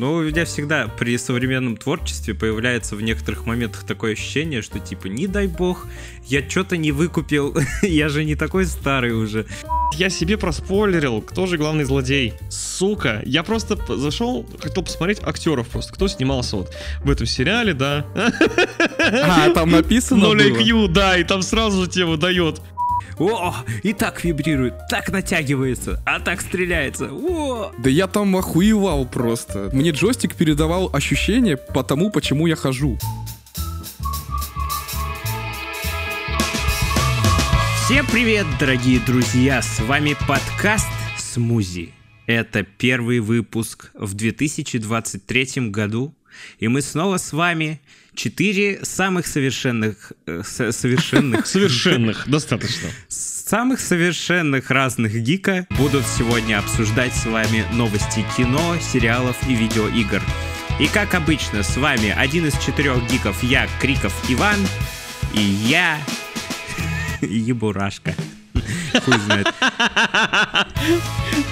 [0.00, 5.08] Ну, у меня всегда при современном творчестве появляется в некоторых моментах такое ощущение, что типа,
[5.08, 5.86] не дай бог,
[6.24, 9.44] я что-то не выкупил, я же не такой старый уже.
[9.98, 12.32] Я себе проспойлерил, кто же главный злодей.
[12.48, 16.74] Сука, я просто зашел, хотел посмотреть актеров просто, кто снимался вот
[17.04, 18.06] в этом сериале, да.
[18.98, 20.60] А, там написано Ноль было?
[20.62, 22.62] IQ, да, и там сразу тебе выдает.
[23.18, 27.10] О, и так вибрирует, так натягивается, а так стреляется.
[27.12, 27.72] О!
[27.78, 29.70] Да я там охуевал просто.
[29.72, 32.98] Мне джойстик передавал ощущение по тому, почему я хожу.
[37.84, 39.62] Всем привет, дорогие друзья!
[39.62, 40.86] С вами подкаст
[41.18, 41.92] «Смузи».
[42.26, 46.14] Это первый выпуск в 2023 году,
[46.60, 47.80] и мы снова с вами
[48.20, 50.12] четыре самых совершенных...
[50.26, 51.46] э, со- совершенных...
[51.54, 52.90] Совершенных, достаточно.
[53.08, 60.22] Самых совершенных разных гика будут сегодня обсуждать с вами новости кино, сериалов и видеоигр.
[60.78, 64.58] И как обычно, с вами один из четырех гиков, я, Криков Иван,
[65.32, 65.98] и я,
[67.22, 68.14] Ебурашка.
[69.04, 69.48] Хуй знает.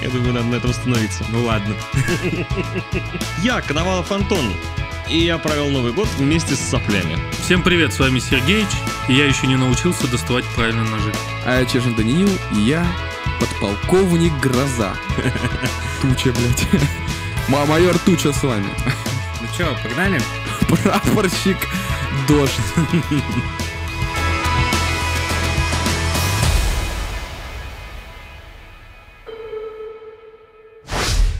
[0.03, 1.25] Я думаю, надо на этом остановиться.
[1.29, 1.73] Ну ладно.
[3.41, 4.53] Я, Коновалов Антон,
[5.09, 7.17] и я провел Новый год вместе с соплями.
[7.43, 8.67] Всем привет, с вами Сергеич,
[9.07, 11.11] и я еще не научился доставать правильно ножи.
[11.45, 12.85] А я Чежин Даниил, и я
[13.39, 14.93] подполковник Гроза.
[16.01, 16.67] Туча, блядь.
[17.47, 18.69] Ма- Майор Туча с вами.
[19.41, 20.21] Ну чё, погнали?
[20.67, 21.57] Прапорщик
[22.27, 22.59] Дождь.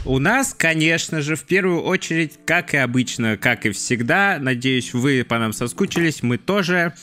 [0.06, 5.24] У нас, конечно же, в первую очередь, как и обычно, как и всегда, надеюсь, вы
[5.28, 6.94] по нам соскучились, мы тоже.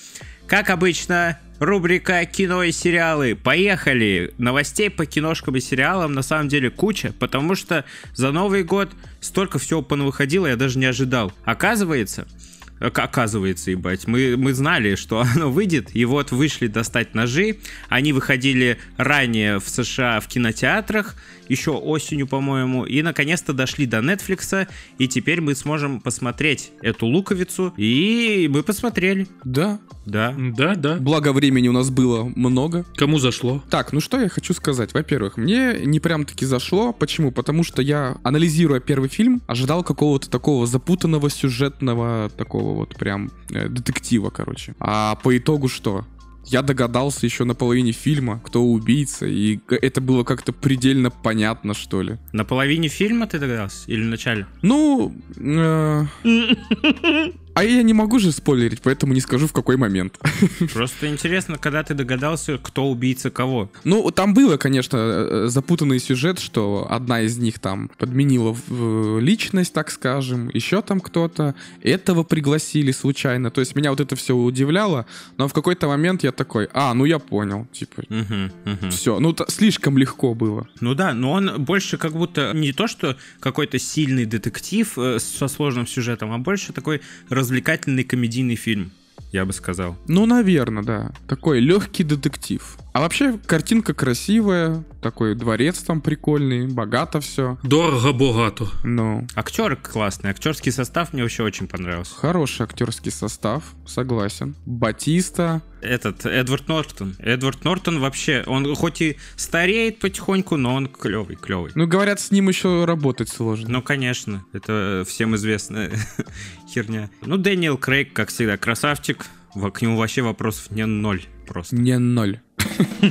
[0.47, 3.35] Как обычно, рубрика «Кино и сериалы».
[3.35, 4.33] Поехали!
[4.37, 9.59] Новостей по киношкам и сериалам на самом деле куча, потому что за Новый год столько
[9.59, 11.31] всего понавыходило, я даже не ожидал.
[11.45, 12.36] Оказывается, Ока-
[12.79, 17.57] Оказывается, ебать, мы, мы знали, что оно выйдет, и вот вышли достать ножи.
[17.89, 21.15] Они выходили ранее в США в кинотеатрах,
[21.49, 27.73] еще осенью, по-моему, и наконец-то дошли до Netflix, и теперь мы сможем посмотреть эту луковицу,
[27.77, 29.79] и мы посмотрели, Да.
[30.05, 30.35] да.
[30.37, 30.95] Да, да.
[30.97, 32.85] Благо времени у нас было много.
[32.95, 33.63] Кому зашло?
[33.69, 34.93] Так, ну что я хочу сказать.
[34.93, 36.93] Во-первых, мне не прям таки зашло.
[36.93, 37.31] Почему?
[37.31, 43.67] Потому что я, анализируя первый фильм, ожидал какого-то такого запутанного сюжетного, такого вот прям э,
[43.67, 44.75] детектива, короче.
[44.79, 46.05] А по итогу что?
[46.45, 52.01] Я догадался еще на половине фильма, кто убийца, и это было как-то предельно понятно, что
[52.01, 52.17] ли.
[52.31, 53.91] На половине фильма ты догадался?
[53.91, 54.47] Или в начале?
[54.61, 56.05] Ну, э,
[57.57, 60.19] а я не могу же спойлерить, поэтому не скажу в какой момент.
[60.73, 63.71] Просто интересно, когда ты догадался, кто убийца кого.
[63.83, 69.73] Ну, там было, конечно, э, запутанный сюжет, что одна из них там подменила э, личность,
[69.73, 71.55] так скажем, еще там кто-то.
[71.81, 73.49] Этого пригласили случайно.
[73.49, 75.07] То есть меня вот это все удивляло,
[75.37, 78.91] но в какой-то момент я такой, а, ну я понял, типа, Мгм, мгм.
[78.91, 80.67] все, ну слишком легко было.
[80.79, 85.47] Ну да, но он больше как будто не то, что какой-то сильный детектив э, со
[85.47, 87.01] сложным сюжетом, а больше такой
[87.47, 88.91] развлекательный комедийный фильм,
[89.31, 89.95] я бы сказал.
[90.05, 91.11] Ну, наверное, да.
[91.29, 92.77] Такой легкий детектив.
[92.97, 97.59] А вообще картинка красивая, такой дворец там прикольный, богато все.
[97.61, 98.69] Дорого-богато.
[98.83, 102.15] Ну, Актер классный, актерский состав мне вообще очень понравился.
[102.15, 104.55] хороший актерский состав, согласен.
[104.65, 107.15] Батиста, Этот Эдвард Нортон.
[107.19, 111.73] Эдвард Нортон вообще, он хоть и стареет потихоньку, но он клевый, клевый.
[111.75, 113.69] Ну, говорят, с ним еще работать сложно.
[113.69, 115.91] Ну, конечно, это всем известная
[116.67, 117.11] херня.
[117.23, 119.23] Ну, Дэниел Крейг, как всегда, красавчик.
[119.53, 121.75] Во- К нему вообще вопросов не ноль просто.
[121.75, 122.39] Не ноль.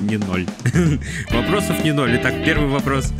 [0.00, 0.46] Не ноль.
[1.30, 2.16] Вопросов не ноль.
[2.16, 3.12] Итак, первый вопрос.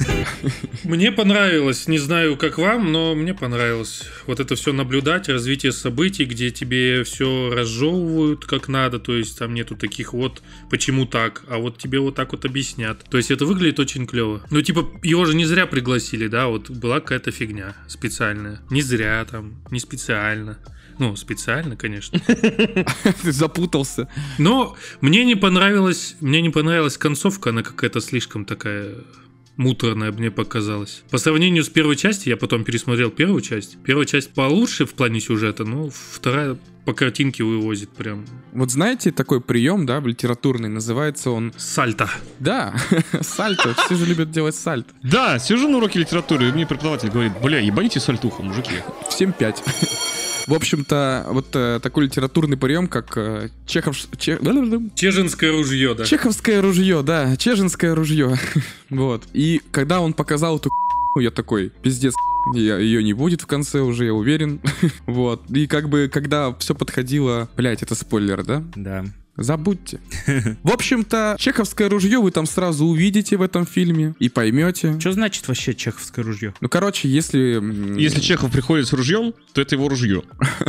[0.85, 6.25] Мне понравилось, не знаю, как вам, но мне понравилось вот это все наблюдать, развитие событий,
[6.25, 11.59] где тебе все разжевывают как надо, то есть там нету таких вот почему так, а
[11.59, 13.03] вот тебе вот так вот объяснят.
[13.11, 14.43] То есть это выглядит очень клево.
[14.51, 18.61] Ну, типа, его же не зря пригласили, да, вот была какая-то фигня специальная.
[18.71, 20.59] Не зря там, не специально.
[20.99, 22.19] Ну, специально, конечно.
[23.23, 24.09] Ты запутался.
[24.39, 28.95] Но мне не понравилась, мне не понравилась концовка, она какая-то слишком такая
[29.57, 31.03] муторная мне показалась.
[31.11, 33.79] По сравнению с первой частью, я потом пересмотрел первую часть.
[33.83, 39.41] Первая часть получше в плане сюжета, но вторая по картинке вывозит прям Вот знаете такой
[39.41, 41.53] прием, да, литературный, называется он...
[41.57, 42.09] сальто.
[42.39, 42.77] Да,
[43.23, 43.75] сальто.
[43.75, 44.93] Все же любят делать сальто.
[45.03, 48.77] Да, сижу на уроке литературы, и мне преподаватель говорит, бля, ебаните сальтуху, мужики.
[49.09, 49.63] Всем пять.
[50.47, 53.97] В общем-то, вот э, такой литературный прием, как э, Чехов...
[54.17, 54.39] Че-
[54.95, 56.05] Чежинское ружье, да.
[56.05, 58.39] Чеховское ружье, да, чежинское ружье.
[58.91, 59.25] вот.
[59.33, 60.71] И когда он показал эту
[61.17, 62.15] Ну, я такой, пиздец,
[62.55, 64.61] я- ее не будет в конце уже, я уверен.
[65.07, 65.43] вот.
[65.51, 67.49] И как бы, когда все подходило...
[67.57, 68.63] Блять, это спойлер, да?
[68.77, 69.05] Да.
[69.37, 70.01] Забудьте.
[70.63, 74.99] В общем-то, чеховское ружье вы там сразу увидите в этом фильме и поймете.
[74.99, 76.55] Что значит вообще чеховское ружье?
[76.61, 77.63] Ну, короче, если...
[78.01, 80.23] Если Чехов приходит с ружьем, то это его ружье.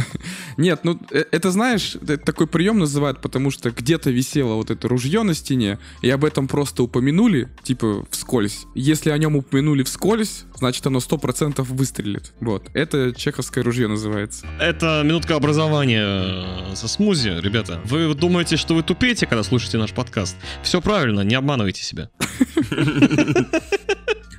[0.57, 4.87] Нет, ну, э, это, знаешь, это такой прием называют, потому что где-то висело вот это
[4.87, 8.65] ружье на стене, и об этом просто упомянули, типа, вскользь.
[8.75, 12.33] Если о нем упомянули вскользь, значит, оно 100% выстрелит.
[12.39, 12.67] Вот.
[12.73, 14.45] Это чеховское ружье называется.
[14.59, 17.81] Это минутка образования э, со смузи, ребята.
[17.85, 20.35] Вы думаете, что вы тупеете, когда слушаете наш подкаст?
[20.63, 22.09] Все правильно, не обманывайте себя.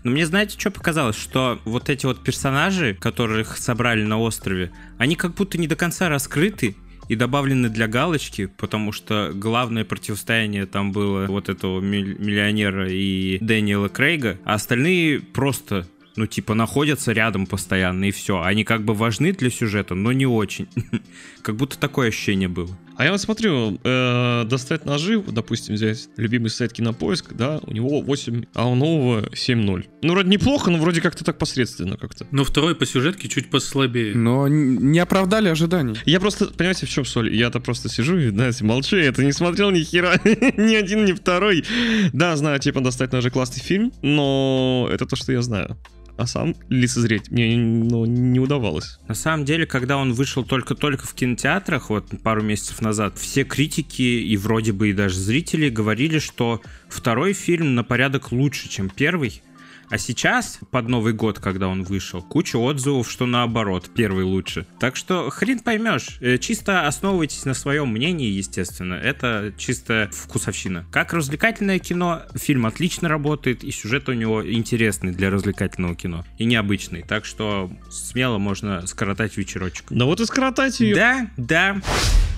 [0.04, 1.16] Но мне, знаете, что показалось?
[1.16, 6.08] Что вот эти вот персонажи, которых собрали на острове, они как будто не до конца
[6.08, 6.76] раскрыты
[7.08, 13.88] и добавлены для галочки, потому что главное противостояние там было вот этого миллионера и Дэниела
[13.88, 15.86] Крейга, а остальные просто
[16.16, 18.42] ну, типа, находятся рядом постоянно, и все.
[18.42, 20.66] Они как бы важны для сюжета, но не очень.
[21.42, 22.76] Как будто такое ощущение было.
[22.98, 28.00] А я вот смотрю, э, достать ножи, допустим, взять любимый сайт Кинопоиск, да, у него
[28.00, 29.86] 8, а у нового 7.0.
[30.02, 32.26] Ну, вроде неплохо, но вроде как-то так посредственно как-то.
[32.32, 34.16] Но второй по сюжетке чуть послабее.
[34.16, 35.94] Но не оправдали ожиданий.
[36.06, 37.32] Я просто, понимаете, в чем соль?
[37.32, 41.12] Я-то просто сижу и, знаете, молчу, я это не смотрел ни хера, ни один, ни
[41.12, 41.64] второй.
[42.12, 45.78] Да, знаю, типа, достать ножи классный фильм, но это то, что я знаю.
[46.18, 48.98] А сам лицезреть мне ну, не удавалось.
[49.06, 54.02] На самом деле, когда он вышел только-только в кинотеатрах, вот пару месяцев назад, все критики
[54.02, 59.42] и вроде бы и даже зрители говорили, что второй фильм на порядок лучше, чем первый.
[59.90, 64.66] А сейчас, под Новый год, когда он вышел, куча отзывов, что наоборот, первый лучше.
[64.78, 66.18] Так что хрен поймешь.
[66.20, 68.94] Э, Чисто основывайтесь на своем мнении, естественно.
[68.94, 70.86] Это чисто вкусовщина.
[70.90, 76.24] Как развлекательное кино, фильм отлично работает, и сюжет у него интересный для развлекательного кино.
[76.36, 77.02] И необычный.
[77.02, 79.86] Так что смело можно скоротать вечерочек.
[79.90, 80.94] Да вот и скоротать ее.
[80.94, 81.80] Да, да.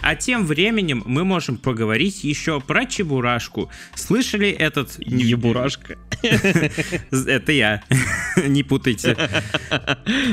[0.03, 3.71] А тем временем мы можем поговорить еще про Чебурашку.
[3.95, 4.95] Слышали этот...
[4.99, 5.99] Ебурашка.
[7.41, 7.83] Это я.
[8.47, 9.17] Не путайте.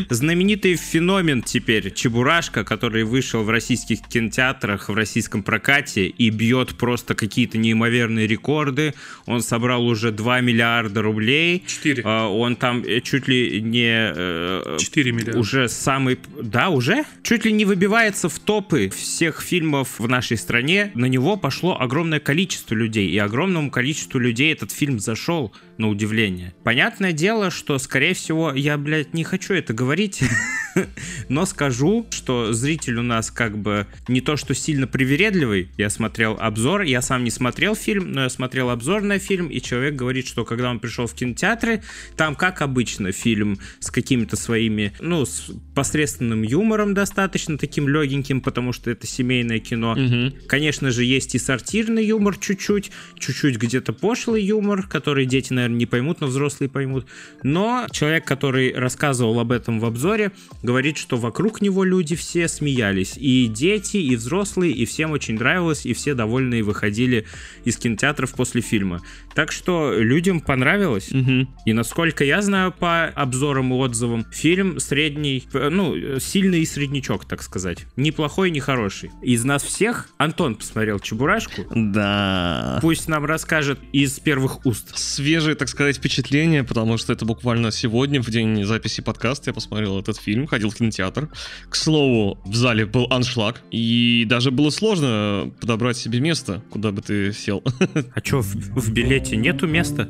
[0.09, 7.15] Знаменитый феномен теперь Чебурашка, который вышел в российских кинотеатрах, в российском прокате и бьет просто
[7.15, 8.94] какие-то неимоверные рекорды.
[9.25, 11.63] Он собрал уже 2 миллиарда рублей.
[11.65, 12.04] Четыре.
[12.06, 14.12] А, Он там э, чуть ли не...
[14.13, 15.39] э, 4 миллиарда.
[15.39, 16.19] уже самый...
[16.42, 17.06] Да, уже?
[17.24, 20.92] Чуть ли не выбивается в топы всех фильмов в нашей стране.
[20.94, 23.10] На него пошло огромное количество людей.
[23.10, 26.53] И огромному количеству людей этот фильм зашел, на удивление.
[26.97, 30.23] Понятное дело, что, скорее всего, я, блядь, не хочу это говорить,
[31.29, 35.69] но скажу, что зритель у нас как бы не то, что сильно привередливый.
[35.77, 39.62] Я смотрел обзор, я сам не смотрел фильм, но я смотрел обзор на фильм, и
[39.62, 41.81] человек говорит, что когда он пришел в кинотеатры,
[42.15, 48.74] там, как обычно, фильм с какими-то своими, ну, с посредственным юмором достаточно таким легеньким, потому
[48.74, 49.95] что это семейное кино.
[49.95, 50.33] Мгм.
[50.47, 55.85] Конечно же, есть и сортирный юмор чуть-чуть, чуть-чуть где-то пошлый юмор, который дети, наверное, не
[55.85, 57.06] поймут, но взрослые поймут.
[57.44, 60.31] Но человек, который рассказывал об этом в обзоре,
[60.67, 63.13] говорит, что вокруг него люди все смеялись.
[63.15, 67.25] И дети, и взрослые, и всем очень нравилось, и все довольные выходили
[67.63, 69.01] из кинотеатров после фильма.
[69.33, 71.09] Так что людям понравилось.
[71.11, 71.47] Мгм.
[71.65, 77.23] И насколько я знаю по обзорам и отзывам, фильм средний, э, ну, сильный и среднячок,
[77.23, 77.86] так сказать.
[77.95, 79.12] Неплохой, не хороший.
[79.21, 81.65] Из нас всех Антон посмотрел Чебурашку.
[81.74, 82.79] Да.
[82.81, 84.97] Пусть нам расскажет из первых уст.
[84.97, 89.97] Свежие, так сказать, впечатления, потому что это буквально сегодня, в день записи подкаста, я посмотрел
[89.97, 91.29] этот фильм, ходил в кинотеатр.
[91.69, 97.01] К слову, в зале был аншлаг, и даже было сложно подобрать себе место, куда бы
[97.01, 97.63] ты сел.
[98.15, 100.09] А чё, в, в билете нету места?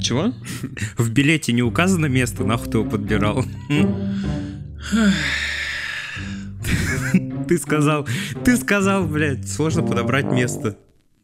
[0.00, 0.34] Чего?
[0.98, 3.44] В билете не указано место, нахуй ты его подбирал?
[7.48, 8.06] Ты сказал,
[8.44, 10.78] ты сказал, блядь, сложно подобрать место.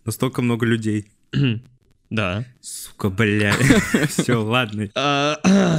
[0.04, 1.10] Настолько много людей.
[2.08, 2.44] Да.
[2.60, 3.56] Сука, блядь.
[4.08, 4.88] Все, ладно.
[4.94, 5.38] А,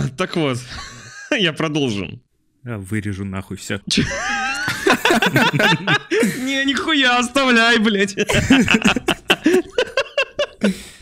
[0.17, 0.57] Так вот,
[1.31, 2.21] я продолжу.
[2.75, 3.79] Вырежу нахуй все.
[6.39, 8.15] Не, нихуя, оставляй, блядь.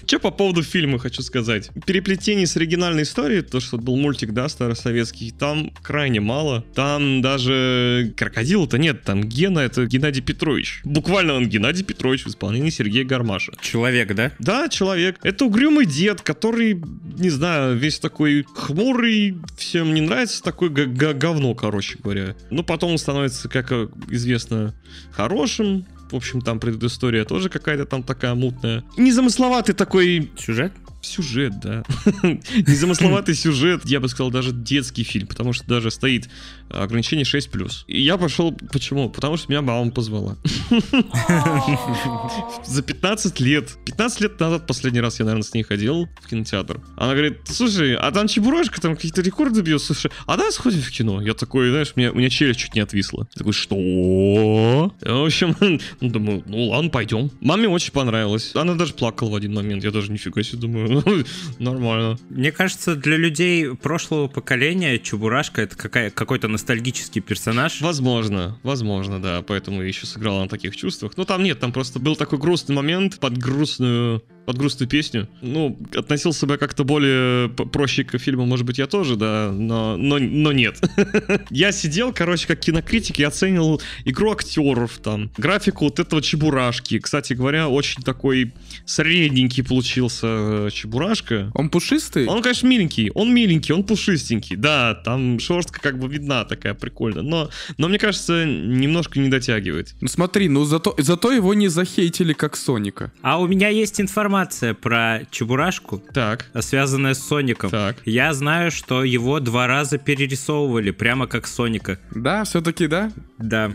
[0.05, 1.69] Че по поводу фильма хочу сказать.
[1.85, 6.63] Переплетений с оригинальной историей, то, что был мультик, да, старосоветский, там крайне мало.
[6.73, 10.81] Там даже крокодила-то нет, там Гена это Геннадий Петрович.
[10.83, 13.53] Буквально он Геннадий Петрович в исполнении Сергея Гармаша.
[13.61, 14.31] Человек, да?
[14.39, 15.17] Да, человек.
[15.23, 16.81] Это угрюмый дед, который,
[17.17, 22.35] не знаю, весь такой хмурый, всем не нравится, такой говно, короче говоря.
[22.51, 24.73] Но потом он становится, как э, известно,
[25.11, 25.85] хорошим.
[26.11, 28.83] В общем, там предыстория тоже какая-то там такая мутная.
[28.97, 30.71] Незамысловатый такой Сюжет?
[31.05, 31.83] Сюжет, да.
[32.23, 36.29] Незамысловатый сюжет, я бы сказал, даже детский фильм, потому что даже стоит
[36.69, 37.85] ограничение 6+.
[37.87, 39.09] И я пошел, почему?
[39.09, 40.37] Потому что меня мама позвала.
[42.65, 43.69] За 15 лет.
[43.85, 46.81] 15 лет назад последний раз я, наверное, с ней ходил в кинотеатр.
[46.97, 50.89] Она говорит, слушай, а там Чебурашка, там какие-то рекорды бьет, слушай, а давай сходим в
[50.89, 51.21] кино?
[51.21, 53.27] Я такой, знаешь, у меня, у меня челюсть чуть не отвисла.
[53.35, 53.75] Я такой, что?
[53.75, 55.55] В общем,
[56.01, 57.31] думаю, ну ладно, пойдем.
[57.41, 58.51] Маме очень понравилось.
[58.55, 59.83] Она даже плакала в один момент.
[59.83, 60.94] Я даже нифига себе думаю,
[61.59, 62.17] нормально.
[62.29, 67.81] Мне кажется, для людей прошлого поколения Чебурашка это какая, какой-то ностальгический персонаж.
[67.81, 69.41] Возможно, возможно, да.
[69.41, 71.17] Поэтому еще сыграла на таких чувствах.
[71.17, 75.27] Но там нет, там просто был такой грустный момент под грустную под грустную песню.
[75.41, 80.19] Ну, относился бы как-то более проще к фильму, может быть, я тоже, да, но, но,
[80.19, 80.79] но нет.
[81.49, 86.99] я сидел, короче, как кинокритик, и оценил игру актеров, там, графику вот этого Чебурашки.
[86.99, 88.53] Кстати говоря, очень такой
[88.85, 91.51] средненький получился э, Чебурашка.
[91.53, 92.27] Он пушистый?
[92.27, 93.11] Он, конечно, миленький.
[93.15, 94.55] Он миленький, он пушистенький.
[94.55, 97.23] Да, там шерстка как бы видна такая прикольная.
[97.23, 99.95] Но, но мне кажется, немножко не дотягивает.
[100.01, 103.11] Ну смотри, ну зато, зато его не захейтили как Соника.
[103.21, 106.45] А у меня есть информация информация про Чебурашку, так.
[106.59, 107.69] связанная с Соником.
[107.69, 107.97] Так.
[108.05, 111.99] Я знаю, что его два раза перерисовывали, прямо как Соника.
[112.13, 113.11] Да, все-таки да?
[113.37, 113.71] Да.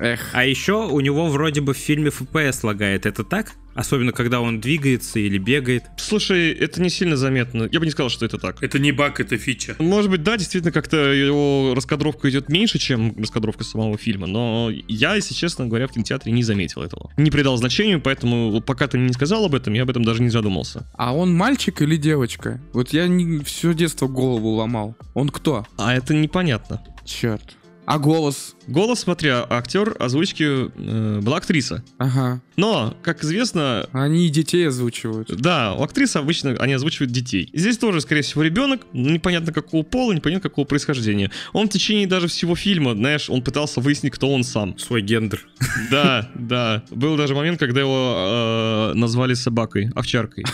[0.00, 0.30] Эх.
[0.32, 3.06] А еще у него вроде бы в фильме FPS лагает.
[3.06, 3.52] Это так?
[3.76, 5.84] Особенно, когда он двигается или бегает.
[5.96, 7.68] Слушай, это не сильно заметно.
[7.70, 8.62] Я бы не сказал, что это так.
[8.62, 9.76] Это не баг, это фича.
[9.78, 15.14] Может быть, да, действительно, как-то его раскадровка идет меньше, чем раскадровка самого фильма, но я,
[15.14, 17.10] если честно говоря, в кинотеатре не заметил этого.
[17.16, 20.22] Не придал значению, поэтому пока ты мне не сказал об этом, я об этом даже
[20.22, 20.90] не задумался.
[20.94, 22.60] А он мальчик или девочка?
[22.72, 24.96] Вот я не, все детство голову ломал.
[25.14, 25.66] Он кто?
[25.76, 26.82] А это непонятно.
[27.04, 27.56] Черт.
[27.86, 28.56] А голос?
[28.66, 31.84] Голос, смотря, актер озвучки э, была актриса.
[31.98, 32.42] Ага.
[32.56, 33.88] Но, как известно...
[33.92, 35.36] Они и детей озвучивают.
[35.36, 37.48] Да, у актрисы обычно они озвучивают детей.
[37.54, 41.30] Здесь тоже, скорее всего, ребенок, непонятно какого пола, непонятно какого происхождения.
[41.52, 44.76] Он в течение даже всего фильма, знаешь, он пытался выяснить, кто он сам.
[44.78, 45.46] Свой гендер.
[45.90, 46.82] Да, да.
[46.90, 50.44] Был даже момент, когда его э, назвали собакой, овчаркой.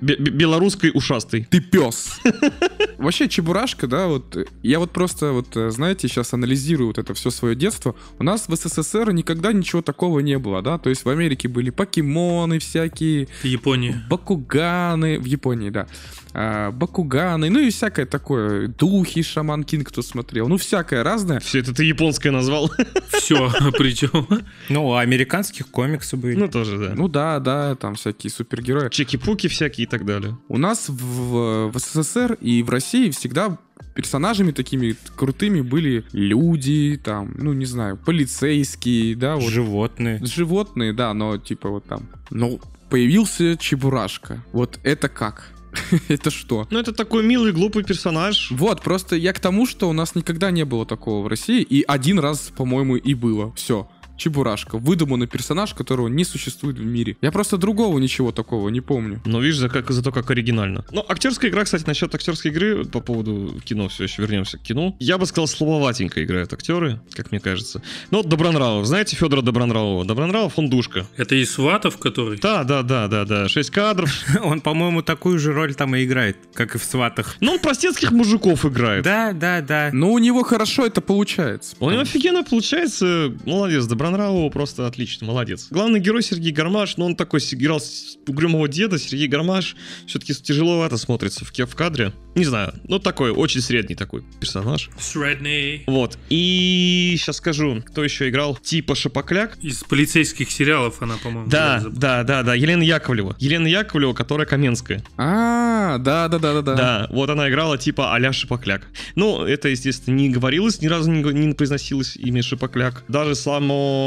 [0.00, 1.46] Белорусской ушастой.
[1.50, 2.20] Ты пес.
[2.98, 7.30] Вообще, Чебурашка, да, вот я вот просто, вот, э, знаете, сейчас анализирую вот это все
[7.30, 7.94] свое детство.
[8.18, 11.70] У нас в СССР никогда ничего такого не было, да, то есть в Америке были
[11.70, 13.28] покемоны всякие.
[13.42, 13.94] В Японии.
[14.08, 15.86] Бакуганы, в Японии, да.
[16.32, 18.68] А, Бакуганы, ну и всякое такое.
[18.68, 20.48] Духи, Шаман Кинг, кто смотрел.
[20.48, 21.40] Ну, всякое разное.
[21.40, 22.70] Все это ты японское назвал.
[23.12, 24.26] Все, причем.
[24.68, 26.36] Ну, американских комиксы были.
[26.36, 26.94] Ну, тоже, да.
[26.94, 28.90] Ну да, да, там всякие супергерои.
[28.90, 30.38] Чеки-пуки всякие и так далее.
[30.48, 33.58] У нас в, в СССР и в России всегда
[33.94, 39.50] персонажами такими крутыми были люди, там, ну, не знаю, полицейские, да, вот.
[39.50, 40.20] Животные.
[40.24, 42.08] Животные, да, но типа вот там.
[42.30, 44.42] Ну, появился Чебурашка.
[44.52, 45.52] Вот это как?
[46.08, 46.66] это что?
[46.70, 48.50] Ну, это такой милый, глупый персонаж.
[48.50, 51.82] Вот, просто я к тому, что у нас никогда не было такого в России, и
[51.86, 53.52] один раз, по-моему, и было.
[53.54, 53.88] Все.
[54.20, 54.76] Чебурашка.
[54.76, 57.16] Выдуманный персонаж, которого не существует в мире.
[57.22, 59.22] Я просто другого ничего такого не помню.
[59.24, 60.84] Но видишь, за, как, за то, как оригинально.
[60.90, 64.94] Ну, актерская игра, кстати, насчет актерской игры, по поводу кино, все еще вернемся к кино.
[65.00, 67.82] Я бы сказал, слабоватенько играют актеры, как мне кажется.
[68.10, 68.84] Ну, вот Добронравов.
[68.86, 70.04] Знаете Федора Добронравова?
[70.04, 71.06] Добронравов, он душка.
[71.16, 72.38] Это из Сватов, который?
[72.38, 73.48] Да, да, да, да, да.
[73.48, 74.10] Шесть кадров.
[74.42, 77.36] Он, по-моему, такую же роль там и играет, как и в Сватах.
[77.40, 79.04] Ну, он простецких мужиков играет.
[79.04, 79.90] Да, да, да.
[79.92, 81.76] Но у него хорошо это получается.
[81.80, 83.32] У него офигенно получается.
[83.44, 85.68] Молодец, Добронравова просто отлично, молодец.
[85.70, 87.80] Главный герой Сергей Гармаш, но ну, он такой играл
[88.26, 89.76] угрюмого деда, Сергей Гармаш
[90.06, 92.12] все-таки тяжеловато смотрится в, в кадре.
[92.34, 94.90] Не знаю, ну такой, очень средний такой персонаж.
[94.98, 95.84] Средний.
[95.86, 99.58] Вот, и сейчас скажу, кто еще играл, типа Шапокляк.
[99.62, 101.48] Из полицейских сериалов она, по-моему.
[101.48, 103.36] Да, да, да, да, Елена Яковлева.
[103.38, 105.04] Елена Яковлева, которая Каменская.
[105.16, 106.74] А, да, да, да, да, да.
[106.74, 108.88] Да, вот она играла типа а-ля Шапокляк.
[109.14, 113.04] Ну, это, естественно, не говорилось, ни разу не, не произносилось имя Шапокляк.
[113.08, 113.99] Даже само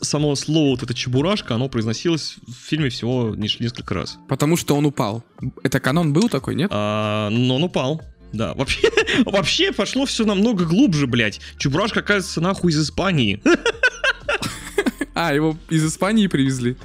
[0.00, 4.18] само слово вот это чебурашка, оно произносилось в фильме всего несколько раз.
[4.28, 5.24] Потому что он упал.
[5.62, 6.70] Это канон был такой, нет?
[6.72, 8.02] А, но он упал.
[8.32, 8.90] Да, вообще,
[9.26, 11.40] вообще пошло все намного глубже, блядь.
[11.58, 13.40] Чебурашка, оказывается, нахуй из Испании.
[15.14, 16.76] А, его из Испании привезли?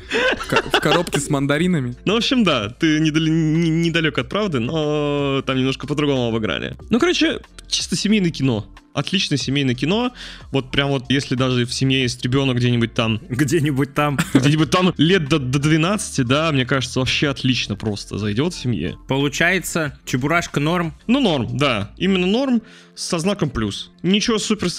[0.73, 1.95] В коробке с мандаринами?
[2.03, 6.75] Ну, в общем, да, ты недалек от правды, но там немножко по-другому обыграли.
[6.89, 7.39] Ну, короче,
[7.69, 10.11] чисто семейное кино отличное семейное кино.
[10.51, 14.17] Вот прям вот, если даже в семье есть ребенок где-нибудь там, Где-нибудь там.
[14.33, 18.97] где-нибудь там лет до, до 12, да, мне кажется, вообще отлично просто зайдет в семье.
[19.07, 20.93] Получается, Чебурашка норм.
[21.07, 21.91] Ну, норм, да.
[21.97, 22.61] Именно норм
[22.95, 23.91] со знаком плюс.
[24.01, 24.69] Ничего супер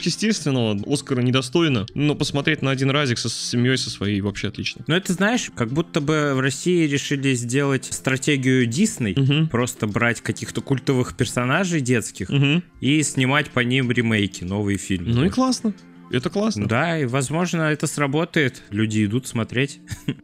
[0.00, 4.84] сверхъестественного, Оскара недостойно, но посмотреть на один разик со семьей со своей вообще отлично.
[4.86, 9.48] Но это, знаешь, как будто бы в России решили сделать стратегию Дисней, Мгм.
[9.48, 12.62] просто брать каких-то культовых персонажей детских Мгм.
[12.80, 15.14] и снимать по ним ремейки, новые фильмы.
[15.14, 15.72] Ну и классно.
[16.10, 16.66] Это классно.
[16.66, 18.62] Да, и возможно это сработает.
[18.70, 19.80] Люди идут смотреть.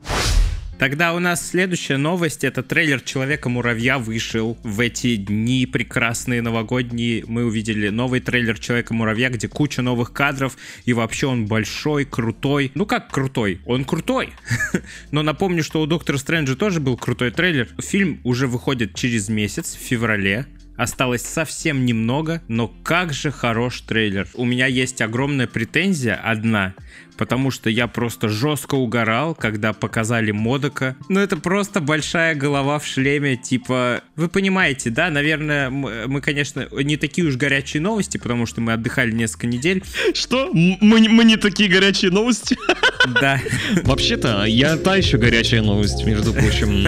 [0.79, 2.45] Тогда у нас следующая новость.
[2.45, 7.25] Это трейлер Человека-муравья вышел в эти дни прекрасные новогодние.
[7.27, 10.59] Мы увидели новый трейлер Человека-муравья, где куча новых кадров.
[10.85, 12.73] И вообще он большой, крутой.
[12.75, 13.61] Ну как крутой?
[13.65, 14.35] Он крутой.
[15.13, 17.69] Но напомню, что у Доктора Стрэнджа тоже был крутой трейлер.
[17.79, 20.47] Фильм уже выходит через месяц, в феврале.
[20.77, 24.29] Осталось совсем немного, но как же хорош трейлер.
[24.35, 26.75] У меня есть огромная претензия, одна,
[27.17, 30.97] потому что я просто жестко угорал, когда показали Модока.
[31.09, 34.03] Ну это просто большая голова в шлеме, типа...
[34.17, 35.11] Вы понимаете, да?
[35.11, 39.83] Наверное, мы, конечно, не такие уж горячие новости, потому что мы отдыхали несколько недель.
[40.15, 40.51] Что?
[40.53, 42.57] Мы, мы не такие горячие новости?
[43.21, 43.41] Да,
[43.85, 46.87] Вообще-то, я та еще горячая новость, между прочим.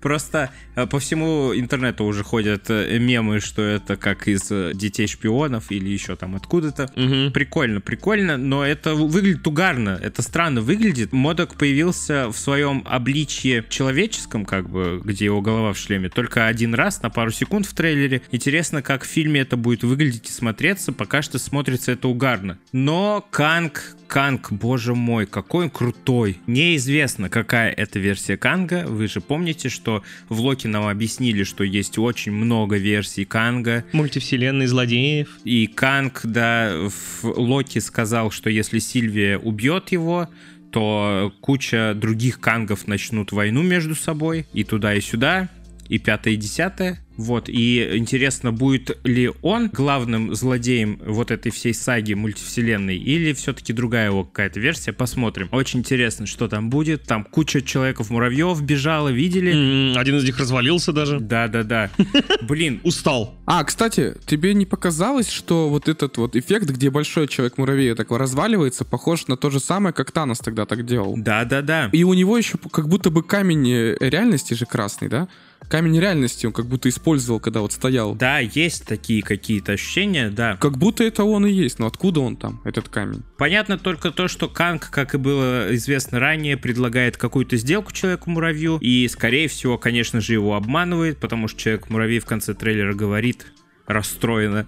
[0.00, 5.06] просто э, по всему интернету уже ходят э, мемы, что это как из э, детей
[5.06, 6.90] шпионов или еще там откуда-то.
[6.96, 7.32] Мгм.
[7.32, 11.12] Прикольно, прикольно, но это выглядит угарно, это странно выглядит.
[11.12, 16.74] Модок появился в своем обличье человеческом, как бы, где его голова в шлеме, только один
[16.74, 18.22] раз на пару секунд в трейлере.
[18.30, 22.58] Интересно, как в фильме это будет выглядеть и смотреться, пока что смотрится это угарно.
[22.72, 26.38] Но Канг, Канг, боже мой, какой он крутой.
[26.46, 28.84] Неизвестно, какая это версия Канга.
[28.86, 33.84] Вы же помните, что в Локи нам объяснили, что есть очень много версий Канга.
[33.92, 35.28] Мультивселенной злодеев.
[35.44, 40.28] И Канг, да, в Локи сказал, что если Сильвия убьет его,
[40.70, 45.48] то куча других Кангов начнут войну между собой, и туда, и сюда,
[45.88, 47.00] и пятое, и десятое.
[47.16, 53.72] Вот, и интересно, будет ли он главным злодеем вот этой всей саги мультивселенной, или все-таки
[53.72, 55.48] другая его какая-то версия, посмотрим.
[55.52, 57.04] Очень интересно, что там будет.
[57.04, 59.96] Там куча человеков-муравьев бежала, видели?
[59.96, 61.20] Один из них развалился даже.
[61.20, 61.90] Да-да-да.
[62.42, 63.38] Блин, Устал.
[63.46, 68.84] А, кстати, тебе не показалось, что вот этот вот эффект, где большой человек-муравей такой разваливается,
[68.84, 71.14] похож на то же самое, как Танос тогда так делал?
[71.16, 71.90] да-да-да.
[71.92, 75.28] И у него еще как будто бы камень э, реальности же красный, да?
[75.68, 78.14] Камень реальности он как будто использовал, когда вот стоял.
[78.14, 80.56] Да, есть такие какие-то ощущения, да.
[80.60, 83.22] Как будто это он и есть, но откуда он там, этот камень?
[83.38, 89.08] Понятно только то, что Канг, как и было известно ранее, предлагает какую-то сделку Человеку-муравью, и,
[89.08, 93.46] скорее всего, конечно же, его обманывает, потому что Человек-муравей в конце трейлера говорит
[93.86, 94.66] расстроена.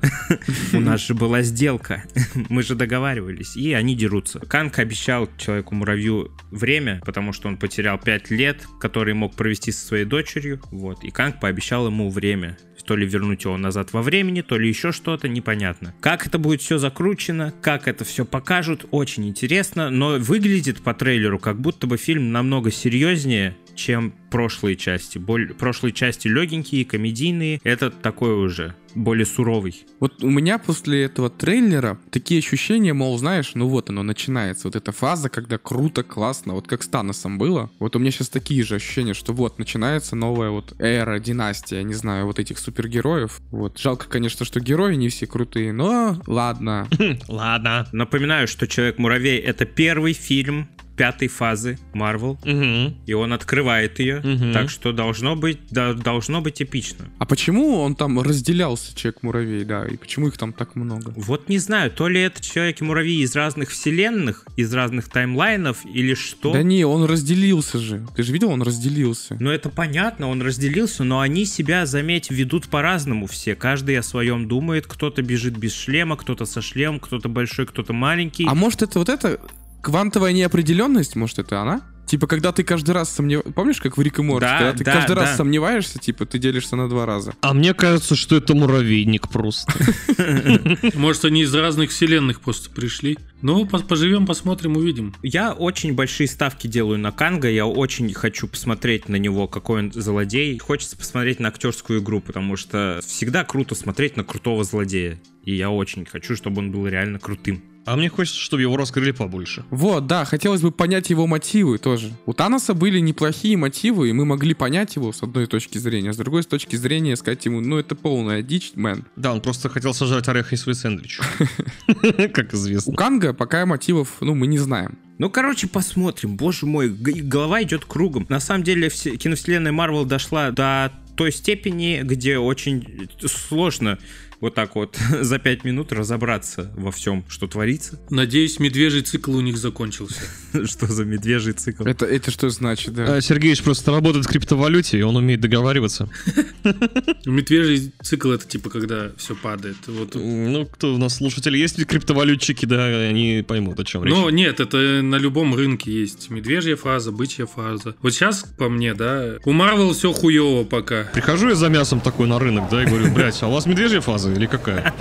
[0.73, 2.05] У нас же была сделка.
[2.49, 3.57] Мы же договаривались.
[3.57, 4.41] И они дерутся.
[4.41, 10.05] Канг обещал Человеку-муравью время, потому что он потерял 5 лет, которые мог провести со своей
[10.05, 10.61] дочерью.
[10.71, 11.05] Вот.
[11.05, 14.93] И Канг пообещал ему время то ли вернуть его назад во времени, то ли еще
[14.93, 15.95] что-то, непонятно.
[16.01, 21.39] Как это будет все закручено, как это все покажут, очень интересно, но выглядит по трейлеру,
[21.39, 25.19] как будто бы фильм намного серьезнее, чем прошлые части.
[25.19, 25.55] Боль...
[25.55, 29.85] Прошлые части легенькие, комедийные, этот такой уже более суровый.
[30.01, 34.75] Вот у меня после этого трейлера такие ощущения, мол, знаешь, ну вот оно начинается, вот
[34.75, 37.71] эта фаза, когда круто, классно, вот как с Таносом было.
[37.79, 41.95] Вот у меня сейчас такие же ощущения, что вот начинается новая вот эра, династия, не
[41.95, 43.41] знаю, вот этих супергероев.
[43.51, 46.89] Вот жалко, конечно, что герои не все крутые, но ладно.
[47.29, 47.87] Ладно.
[47.93, 52.95] Напоминаю, что Человек-муравей это первый фильм пятой фазы Marvel, Мгм.
[53.07, 54.53] и он открывает ее, Мгм.
[54.53, 57.07] так что должно быть, да, должно быть эпично.
[57.19, 61.13] А почему он там разделялся, Человек-муравей, да, и почему их там так много?
[61.17, 66.53] Вот не знаю, то ли это Человек-муравей из разных вселенных, из разных таймлайнов, или что.
[66.53, 68.07] Да не, он разделился же.
[68.17, 69.37] Ты же видел, он разделился.
[69.39, 73.55] Ну это понятно, он разделился, но они себя, заметь, ведут по-разному все.
[73.55, 78.47] Каждый о своем думает, кто-то бежит без шлема, кто-то со шлемом, кто-то большой, кто-то маленький.
[78.47, 79.39] А может это вот это
[79.87, 81.81] квантовая неопределенность, может это она?
[82.07, 83.53] Типа, когда ты каждый раз сомневаешься...
[83.53, 84.47] Помнишь, как в Рик и Морти?
[84.49, 85.37] Да, когда ты да, каждый раз да.
[85.37, 87.35] сомневаешься, типа, ты делишься на два раза.
[87.41, 89.73] А мне кажется, что это муравейник просто.
[90.95, 93.17] Может, они из разных вселенных просто пришли.
[93.43, 95.15] Ну, по- поживем, посмотрим, увидим.
[95.23, 99.93] Я очень большие ставки делаю на Канга, я очень хочу посмотреть на него, какой он
[99.93, 100.59] злодей.
[100.59, 105.21] Хочется посмотреть на актерскую игру, потому что всегда круто смотреть на крутого злодея.
[105.45, 107.63] И я очень хочу, чтобы он был реально крутым.
[107.87, 109.65] А мне хочется, чтобы его раскрыли побольше.
[109.71, 112.13] Вот, да, хотелось бы понять его мотивы тоже.
[112.27, 116.13] У Таноса были неплохие мотивы, и мы могли понять его с одной точки зрения, а
[116.13, 119.05] с другой с точки зрения сказать ему, ну это полная дичь, мэн.
[119.15, 121.21] Да, он просто хотел сожрать орехи свой сэндвич.
[122.35, 122.95] Как У известно.
[122.95, 124.99] Канга пока мотивов, ну, мы не знаем.
[125.19, 126.37] Ну, короче, посмотрим.
[126.37, 128.27] Боже мой, голова идет кругом.
[128.29, 133.99] На самом деле, все, киновселенная Марвел дошла до той степени, где очень сложно
[134.41, 137.99] вот так вот за пять минут разобраться во всем, что творится.
[138.11, 140.21] Надеюсь, медвежий цикл у них закончился.
[140.65, 141.85] Что за медвежий цикл.
[141.85, 143.17] Это, это что значит, да?
[143.17, 146.09] А, Сергеевич просто работает в криптовалюте, и он умеет договариваться.
[147.27, 149.77] Медвежий цикл это типа когда все падает.
[149.87, 150.15] Вот.
[150.15, 154.15] Ну, кто у нас слушатели есть криптовалютчики, да, они поймут, о чем речь.
[154.15, 157.95] Но нет, это на любом рынке есть медвежья фаза, бычья фаза.
[158.03, 161.05] Вот сейчас, по мне, да, у Марвел все хуево пока.
[161.13, 164.01] Прихожу я за мясом такой на рынок, да, и говорю, блядь, а у вас медвежья
[164.01, 164.93] фаза или какая?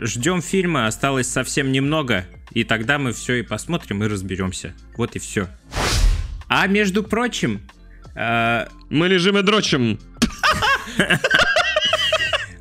[0.00, 4.74] Ждем фильма, осталось совсем немного, и тогда мы все и посмотрим и разберемся.
[4.96, 5.48] Вот и все.
[6.48, 7.62] А между прочим,
[8.14, 9.98] э, Мы лежим и дрочим.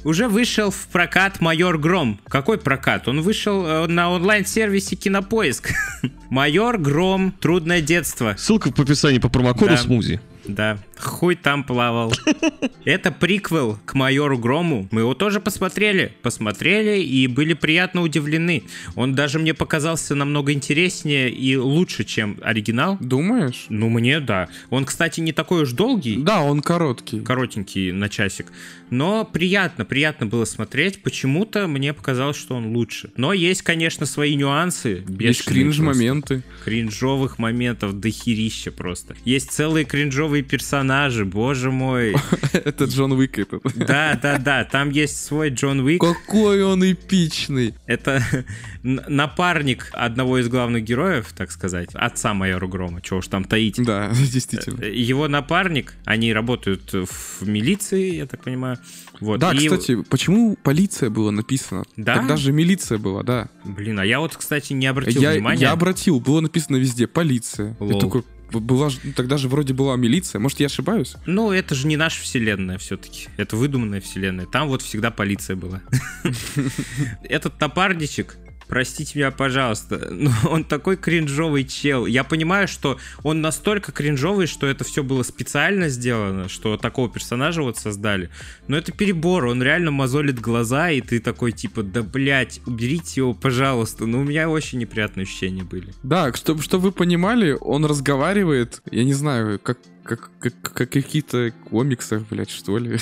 [0.04, 2.20] уже вышел в прокат Майор Гром.
[2.28, 3.08] Какой прокат?
[3.08, 5.72] Он вышел э, на онлайн-сервисе Кинопоиск.
[6.30, 7.34] Майор Гром.
[7.40, 8.36] Трудное детство.
[8.38, 9.78] Ссылка в описании по промокоду Да.
[9.78, 10.22] смузи.
[10.46, 12.14] Да, хуй там плавал.
[12.86, 14.88] Это приквел к Майору Грому.
[14.92, 16.14] Мы его тоже посмотрели.
[16.22, 18.64] Посмотрели и были приятно удивлены.
[18.96, 22.98] Он даже мне показался намного интереснее и лучше, чем оригинал.
[23.00, 23.66] Думаешь?
[23.70, 24.50] Ну, мне да.
[24.70, 26.18] Он, кстати, не такой уж долгий.
[26.18, 27.20] Да, он короткий.
[27.22, 28.48] коротенький на часик.
[28.90, 31.02] Но приятно, приятно было смотреть.
[31.02, 33.12] Почему-то мне показалось, что он лучше.
[33.16, 35.04] Но есть, конечно, свои нюансы.
[35.20, 36.44] Есть кринж-моменты.
[36.66, 39.16] Кринжовых моментов дохерища просто.
[39.24, 42.16] Есть целые кринжовые персонажи, боже мой.
[42.54, 43.62] Это Джон Уик этот.
[43.76, 46.00] Да, да, да, там есть свой Джон Уик.
[46.02, 47.76] Какой он эпичный.
[47.88, 48.24] Это
[48.84, 53.76] напарник одного из главных героев, так сказать, отца майора Грома, чего уж там таить.
[53.84, 54.84] Да, действительно.
[54.86, 58.78] Его напарник, они работают в милиции, я так понимаю.
[59.20, 59.40] Вот.
[59.40, 61.84] Да, и- кстати, почему полиция была написано?
[61.98, 62.16] Да?
[62.16, 63.50] Тогда же милиция была, да.
[63.64, 65.62] Блин, а я вот, кстати, не обратил Я, внимания.
[65.62, 67.76] я обратил, было написано везде полиция.
[67.80, 68.00] Я Лол.
[68.00, 68.28] такой, «Б-
[68.60, 70.40] была тогда же вроде была милиция.
[70.40, 71.16] Может, я ошибаюсь?
[71.26, 73.30] Ну, это же не наша вселенная все-таки.
[73.38, 74.46] Это выдуманная вселенная.
[74.46, 75.82] Там вот всегда полиция была.
[77.24, 78.38] Этот напарничек,
[78.72, 82.06] простите меня, пожалуйста, но он такой кринжовый чел.
[82.06, 87.62] Я понимаю, что он настолько кринжовый, что это все было специально сделано, что такого персонажа
[87.62, 88.30] вот создали.
[88.70, 93.34] Но это перебор, он реально мозолит глаза, и ты такой типа, да блять, уберите его,
[93.34, 94.06] пожалуйста.
[94.06, 95.94] Ну, у меня очень неприятные ощущения были.
[96.02, 100.92] Да, чтобы чтоб вы понимали, он разговаривает, я не знаю, как как, как, как в
[100.94, 102.98] каких-то комиксах, блядь, что ли.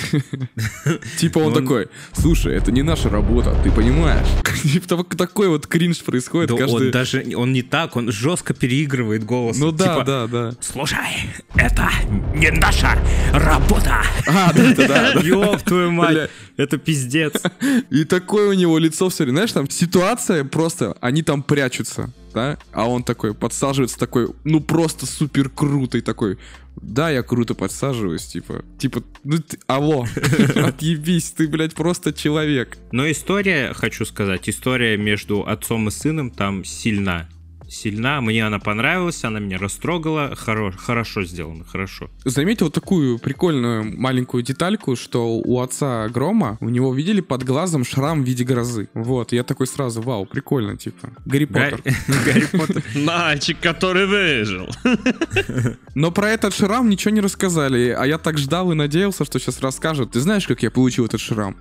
[1.17, 4.27] Типа он Он- такой, слушай, это не наша работа, ты понимаешь?
[4.63, 6.91] Типа так- такой вот кринж происходит Да он каждый...
[6.91, 9.57] даже, он не так, он жестко переигрывает голос.
[9.57, 10.51] Ну да, Типа, да, да.
[10.62, 10.97] Слушай,
[11.55, 11.89] это
[12.35, 12.97] не наша
[13.33, 14.01] работа.
[14.27, 15.19] А, да, да, да.
[15.21, 17.41] Ёб твою мать, это пиздец.
[17.89, 22.57] И такое у него лицо все время, знаешь, там ситуация просто, они там прячутся, да,
[22.71, 26.38] а он такой подсаживается такой, ну просто супер круто и такой,
[26.81, 30.05] да, я круто подсаживаюсь, типа, типа, ну ты, алло,
[30.55, 32.77] отъебись, ты, блядь, просто человек.
[32.91, 37.27] Но история, хочу сказать, история между отцом и сыном там сильна.
[37.69, 42.10] Сильна, мне она понравилась, она меня растрогала, хоро- хорошо сделано, хорошо.
[42.25, 47.86] Заметил вот такую прикольную маленькую детальку, что у отца Грома, у него, видели, под глазом
[47.86, 48.89] шрам в виде грозы.
[48.93, 51.93] Вот, я такой сразу, вау, прикольно, типа, Гарри Га- Поттер.
[52.25, 52.84] Гарри Поттер.
[53.03, 54.67] Мальчик, который выжил.
[55.95, 59.60] Но про этот шрам ничего не рассказали, а я так ждал и надеялся, что сейчас
[59.62, 60.12] расскажут.
[60.12, 61.55] Ты знаешь, как я получил этот шрам?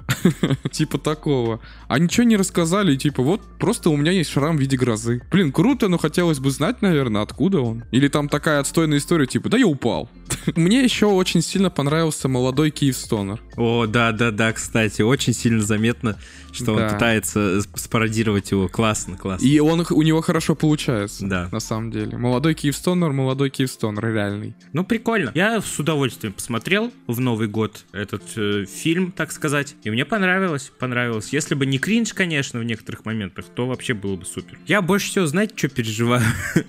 [0.70, 1.60] Типа такого.
[1.88, 5.22] А ничего не рассказали, типа вот просто у меня есть шрам в виде грозы.
[5.30, 7.84] Блин, круто, но хотелось бы знать, наверное, откуда он.
[7.90, 10.08] Или там такая отстойная история, типа, да я упал.
[10.56, 13.42] Мне еще очень сильно понравился молодой Киев Стонер.
[13.56, 16.18] О, да, да, да, кстати, очень сильно заметно,
[16.52, 16.88] что он Да.
[16.90, 18.68] пытается с- спародировать его.
[18.68, 19.44] Классно, классно.
[19.44, 21.26] И он, у него хорошо получается.
[21.26, 21.48] Да.
[21.52, 22.16] На самом деле.
[22.16, 24.54] Молодой Киев Стонер, молодой Киев Стонер, реальный.
[24.72, 25.30] Ну, прикольно.
[25.34, 29.76] Я с удовольствием посмотрел в Новый год этот э, фильм, так сказать.
[29.84, 31.32] И мне понравилось, понравилось.
[31.32, 34.58] Если бы не кринж, конечно, в некоторых моментах, то вообще было бы супер.
[34.66, 36.22] Я больше всего, знаете, что переживаю?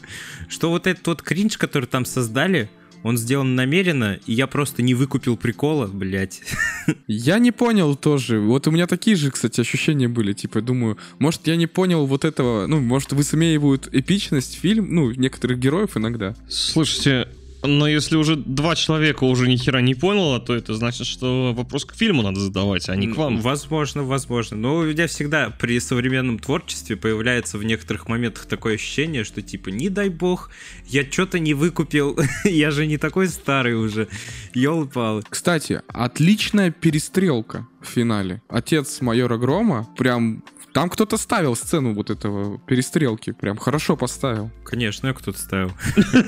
[0.49, 2.69] Что вот этот вот кринж, который там создали,
[3.03, 6.41] он сделан намеренно, и я просто не выкупил прикола, блядь.
[7.07, 8.39] Я не понял тоже.
[8.39, 10.33] Вот у меня такие же, кстати, ощущения были.
[10.33, 12.67] Типа, думаю, может, я не понял вот этого.
[12.67, 16.35] Ну, может, высмеивают эпичность фильм, ну, некоторых героев иногда.
[16.47, 17.27] Слушайте,
[17.63, 21.85] Но если уже два человека уже ни хера не поняло, то это значит, что вопрос
[21.85, 23.41] к фильму надо задавать, а не к вам.
[23.41, 24.57] Возможно, возможно.
[24.57, 29.69] Но у меня всегда при современном творчестве появляется в некоторых моментах такое ощущение, что типа,
[29.69, 30.51] не дай бог,
[30.87, 34.07] я что-то не выкупил, я же не такой старый уже.
[34.53, 35.23] Ёлы-палы.
[35.29, 38.41] Кстати, отличная перестрелка в финале.
[38.49, 44.51] Отец майора Грома прям там кто-то ставил сцену вот этого перестрелки, прям хорошо поставил.
[44.63, 45.71] Конечно, кто-то ставил.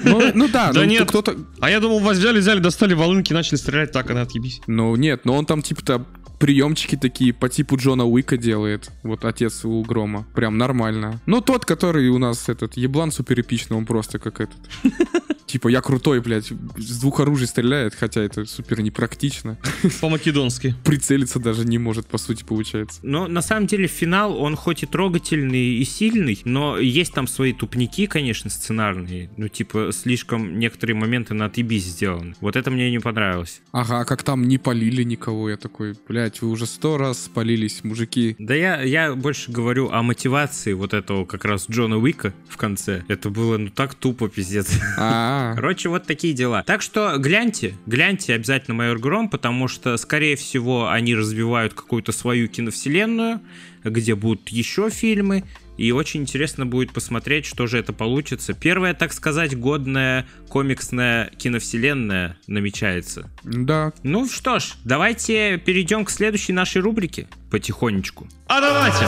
[0.04, 1.08] Ну, ну да, Да ну, нет.
[1.08, 1.36] кто-то...
[1.60, 4.62] А я думал, вас взяли, взяли, достали волынки, начали стрелять, так, она отъебись.
[4.68, 6.06] Ну нет, но он там типа-то
[6.42, 8.92] приемчики такие по типу Джона Уика делает.
[9.04, 10.26] Вот отец у Грома.
[10.34, 11.22] Прям нормально.
[11.28, 14.58] Ну тот, который у нас этот еблан супер эпичный, он просто как этот.
[15.52, 19.58] Типа, я крутой, блядь, с двух оружий стреляет, хотя это супер непрактично.
[20.00, 20.76] По-македонски.
[20.86, 23.02] Прицелиться даже не может, по сути, получается.
[23.04, 27.52] Но на самом деле финал, он хоть и трогательный и сильный, но есть там свои
[27.52, 29.30] тупники, конечно, сценарные.
[29.36, 32.34] Ну, типа, слишком некоторые моменты на отъебись сделаны.
[32.40, 33.62] Вот это мне не понравилось.
[33.74, 38.36] Ага, как там не полили никого, я такой, блядь, вы уже сто раз спалились, мужики.
[38.40, 43.04] Да я, я больше говорю о мотивации вот этого как раз Джона Уика в конце.
[43.08, 44.72] Это было ну так тупо, пиздец.
[44.98, 46.64] А, Короче, вот такие дела.
[46.64, 52.48] Так что гляньте, гляньте обязательно Майор Гром, потому что, скорее всего, они развивают какую-то свою
[52.48, 53.42] киновселенную,
[53.84, 55.44] где будут еще фильмы,
[55.78, 58.54] и очень интересно будет посмотреть, что же это получится.
[58.54, 63.30] Первая, так сказать, годная комиксная киновселенная намечается.
[63.44, 63.94] да.
[64.04, 68.28] Ну что ж, давайте перейдем к следующей нашей рубрике потихонечку.
[68.48, 69.06] А давайте!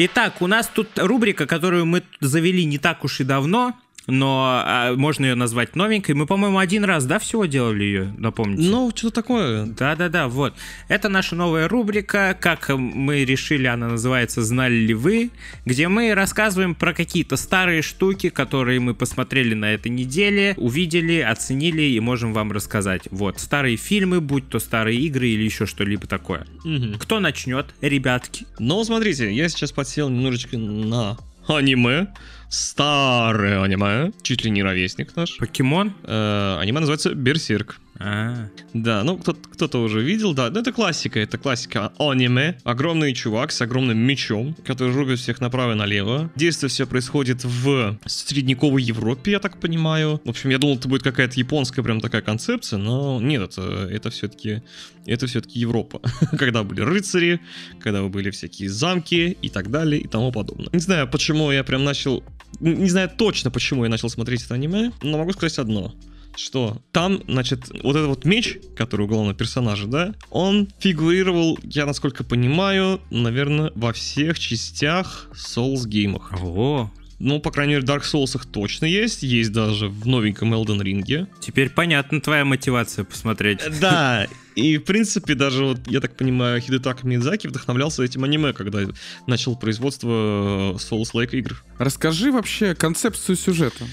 [0.00, 3.74] Итак, у нас тут рубрика, которую мы завели не так уж и давно,
[4.08, 6.14] но а, можно ее назвать новенькой.
[6.14, 8.68] Мы, по-моему, один раз, да, всего делали ее, напомните?
[8.68, 9.66] Ну, что такое?
[9.66, 10.54] Да-да-да, вот.
[10.88, 15.30] Это наша новая рубрика, как мы решили, она называется «Знали ли вы?»,
[15.66, 21.82] где мы рассказываем про какие-то старые штуки, которые мы посмотрели на этой неделе, увидели, оценили
[21.82, 23.02] и можем вам рассказать.
[23.10, 26.46] Вот, старые фильмы, будь то старые игры или еще что-либо такое.
[26.64, 26.94] Мгм.
[26.98, 28.46] Кто начнет, ребятки?
[28.58, 32.08] Ну, смотрите, я сейчас подсел немножечко на аниме.
[32.48, 34.12] Старое аниме.
[34.22, 35.36] Чуть ли не ровесник наш.
[35.36, 35.92] Покемон?
[36.04, 37.78] Э, аниме называется Берсерк.
[38.00, 40.50] А, Да, ну кто- кто-то уже видел, да.
[40.50, 42.56] Ну, это классика, это классика аниме.
[42.64, 46.30] Огромный чувак с огромным мечом, который рубит всех направо и налево.
[46.36, 50.20] Действие все происходит в средневековой Европе, я так понимаю.
[50.24, 54.10] В общем, я думал, это будет какая-то японская прям такая концепция, но нет, это, это
[54.10, 54.62] все-таки
[55.06, 56.00] это все-таки Европа.
[56.38, 57.40] когда были рыцари,
[57.80, 60.68] когда были всякие замки и так далее и тому подобное.
[60.72, 62.22] Не знаю, почему я прям начал...
[62.60, 65.94] Не знаю точно, почему я начал смотреть это аниме, но могу сказать одно
[66.38, 71.84] что там, значит, вот этот вот меч, который у главного персонажа, да, он фигурировал, я
[71.86, 76.32] насколько понимаю, наверное, во всех частях Souls геймах.
[76.32, 80.80] Ого, Ну, по крайней мере, в Dark Souls точно есть, есть даже в новеньком Elden
[80.80, 81.26] Ring.
[81.40, 83.60] теперь понятна твоя мотивация посмотреть.
[83.80, 88.80] Да, и в принципе даже вот, я так понимаю, Хидетака Мидзаки вдохновлялся этим аниме, когда
[89.26, 91.64] начал производство э, Souls-like игр.
[91.78, 93.84] Расскажи вообще концепцию сюжета.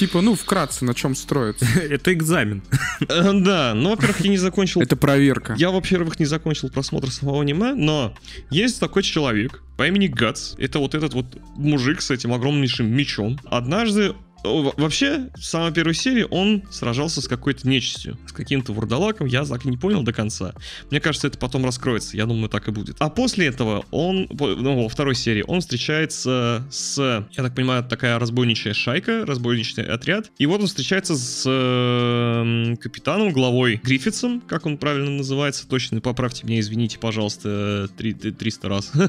[0.00, 1.66] Типа, ну, вкратце, на чем строится.
[1.90, 2.62] Это экзамен.
[3.06, 5.54] Э, Да, ну, во-первых, я не закончил Это проверка.
[5.58, 8.14] Я, во-первых, не закончил просмотр самого аниме, но
[8.48, 10.54] есть такой человек по имени Гац.
[10.56, 13.38] Это вот этот вот мужик с этим огромнейшим мечом.
[13.44, 19.44] Однажды Вообще, в самой первой серии он сражался с какой-то нечистью, с каким-то вурдалаком, я
[19.44, 20.54] так и не понял до конца.
[20.90, 22.96] Мне кажется, это потом раскроется, я думаю, так и будет.
[22.98, 26.98] А после этого он, ну, во второй серии, он встречается с,
[27.32, 33.32] я так понимаю, такая разбойничая шайка, разбойничный отряд, и вот он встречается с э, капитаном,
[33.32, 38.92] главой Гриффитсом, как он правильно называется, точно поправьте меня, извините, пожалуйста, три- три- 300 раз.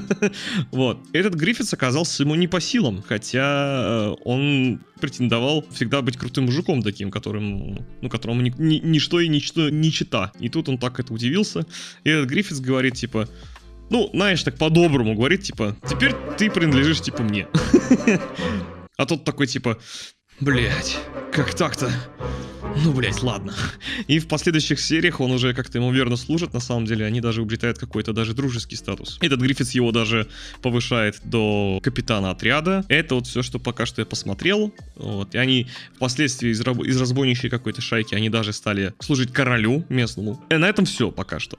[0.71, 0.99] Вот.
[1.13, 4.81] Этот Гриффитс оказался ему не по силам, хотя э, он
[5.21, 9.91] претендовал всегда быть крутым мужиком таким, которым, ну, которому ни- ни- ничто и ничто не
[9.91, 10.31] чита.
[10.39, 11.65] И тут он так это удивился.
[12.03, 13.27] И этот Гриффитс говорит, типа,
[13.91, 17.47] ну, знаешь, так по-доброму говорит, типа, теперь ты принадлежишь, типа, мне.
[18.97, 19.79] А тот такой, типа,
[20.41, 20.99] блять,
[21.31, 21.91] как так-то?
[22.83, 23.53] Ну, блять, ладно.
[24.07, 27.41] И в последующих сериях он уже как-то ему верно служит, на самом деле, они даже
[27.41, 29.17] обретают какой-то даже дружеский статус.
[29.21, 30.27] Этот Гриффитс его даже
[30.61, 32.85] повышает до капитана отряда.
[32.87, 34.73] Это вот все, что пока что я посмотрел.
[34.95, 35.35] Вот.
[35.35, 40.41] И они впоследствии из, раб- из разбойничьей какой-то шайки, они даже стали служить королю местному.
[40.49, 41.57] И на этом все пока что.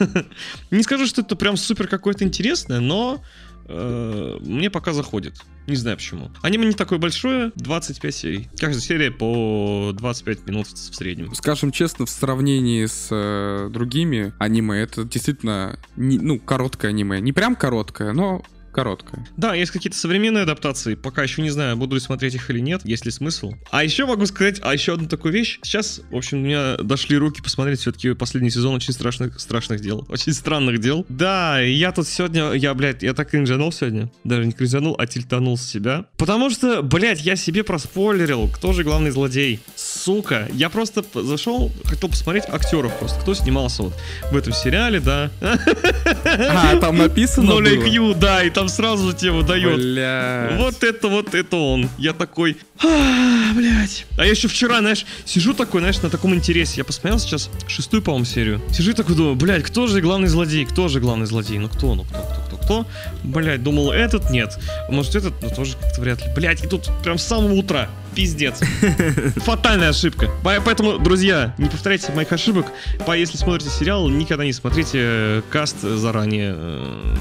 [0.70, 3.22] Не скажу, что это прям супер какое-то интересное, но
[3.66, 5.34] э, мне пока заходит.
[5.66, 6.30] Не знаю почему.
[6.42, 8.48] Аниме не такое большое, 25 серий.
[8.58, 11.34] Каждая серия по 25 минут в среднем.
[11.34, 17.20] Скажем честно, в сравнении с э, другими аниме, это действительно, не- ну, короткое аниме.
[17.20, 18.42] Не прям короткое, но
[18.74, 19.26] короткое.
[19.36, 20.94] Да, есть какие-то современные адаптации.
[20.94, 23.54] Пока еще не знаю, буду ли смотреть их или нет, есть ли смысл.
[23.70, 25.60] А еще могу сказать, а еще одну такую вещь.
[25.62, 30.04] Сейчас, в общем, у меня дошли руки посмотреть все-таки последний сезон очень страшных, страшных дел.
[30.08, 31.06] Очень странных дел.
[31.08, 34.10] Да, я тут сегодня, я, блядь, я так кринжанул сегодня.
[34.24, 36.06] Даже не кринжанул, а тильтанул с себя.
[36.16, 39.60] Потому что, блядь, я себе проспойлерил, кто же главный злодей.
[39.76, 43.94] Сука, я просто зашел, хотел посмотреть актеров просто, кто снимался вот
[44.32, 45.30] в этом сериале, да.
[45.40, 47.66] А, там написано No было?
[47.66, 49.76] IQ, да, и там сразу тебе выдает.
[49.76, 50.58] Блядь.
[50.58, 51.88] Вот это, вот это он.
[51.98, 54.06] Я такой, а, блядь.
[54.18, 56.74] А я еще вчера, знаешь, сижу такой, знаешь, на таком интересе.
[56.78, 58.60] Я посмотрел сейчас шестую, по-моему, серию.
[58.72, 60.64] Сижу и такой думаю, блядь, кто же главный злодей?
[60.64, 61.58] Кто же главный злодей?
[61.58, 62.86] Ну кто, ну кто, кто, кто, кто?
[63.22, 64.58] Блядь, думал, этот нет.
[64.88, 66.32] Может, этот, ну тоже как-то вряд ли.
[66.34, 67.88] Блядь, и тут прям с самого утра.
[68.14, 68.60] Пиздец.
[69.36, 70.30] Фатальная ошибка.
[70.44, 72.66] По- Поэтому, друзья, не повторяйте моих ошибок.
[73.04, 76.54] По- Если смотрите сериал, никогда не смотрите э, каст заранее.
[76.56, 77.16] э,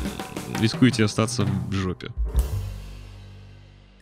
[0.61, 2.11] Рискуете остаться в жопе.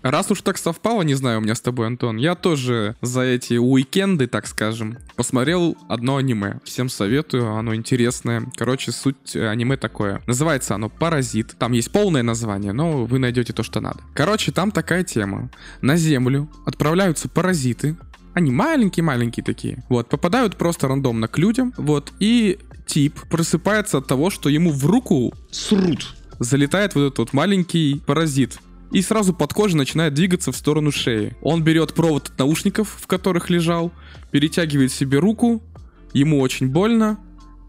[0.01, 3.53] Раз уж так совпало, не знаю, у меня с тобой, Антон, я тоже за эти
[3.53, 6.59] уикенды, так скажем, посмотрел одно аниме.
[6.63, 8.51] Всем советую, оно интересное.
[8.55, 10.23] Короче, суть э, аниме такое.
[10.25, 11.55] Называется оно «Паразит».
[11.59, 13.99] Там есть полное название, но вы найдете то, что надо.
[14.15, 15.51] Короче, там такая тема.
[15.81, 17.95] На Землю отправляются паразиты,
[18.33, 19.83] они маленькие-маленькие такие.
[19.89, 21.73] Вот, попадают просто рандомно к людям.
[21.77, 26.15] Вот, и тип просыпается от того, что ему в руку Срут.
[26.41, 28.59] Залетает вот этот вот маленький паразит.
[28.91, 31.37] И сразу под кожей начинает двигаться в сторону шеи.
[31.41, 33.91] Он берет провод от наушников, в которых лежал,
[34.31, 35.63] перетягивает себе руку,
[36.13, 37.17] ему очень больно,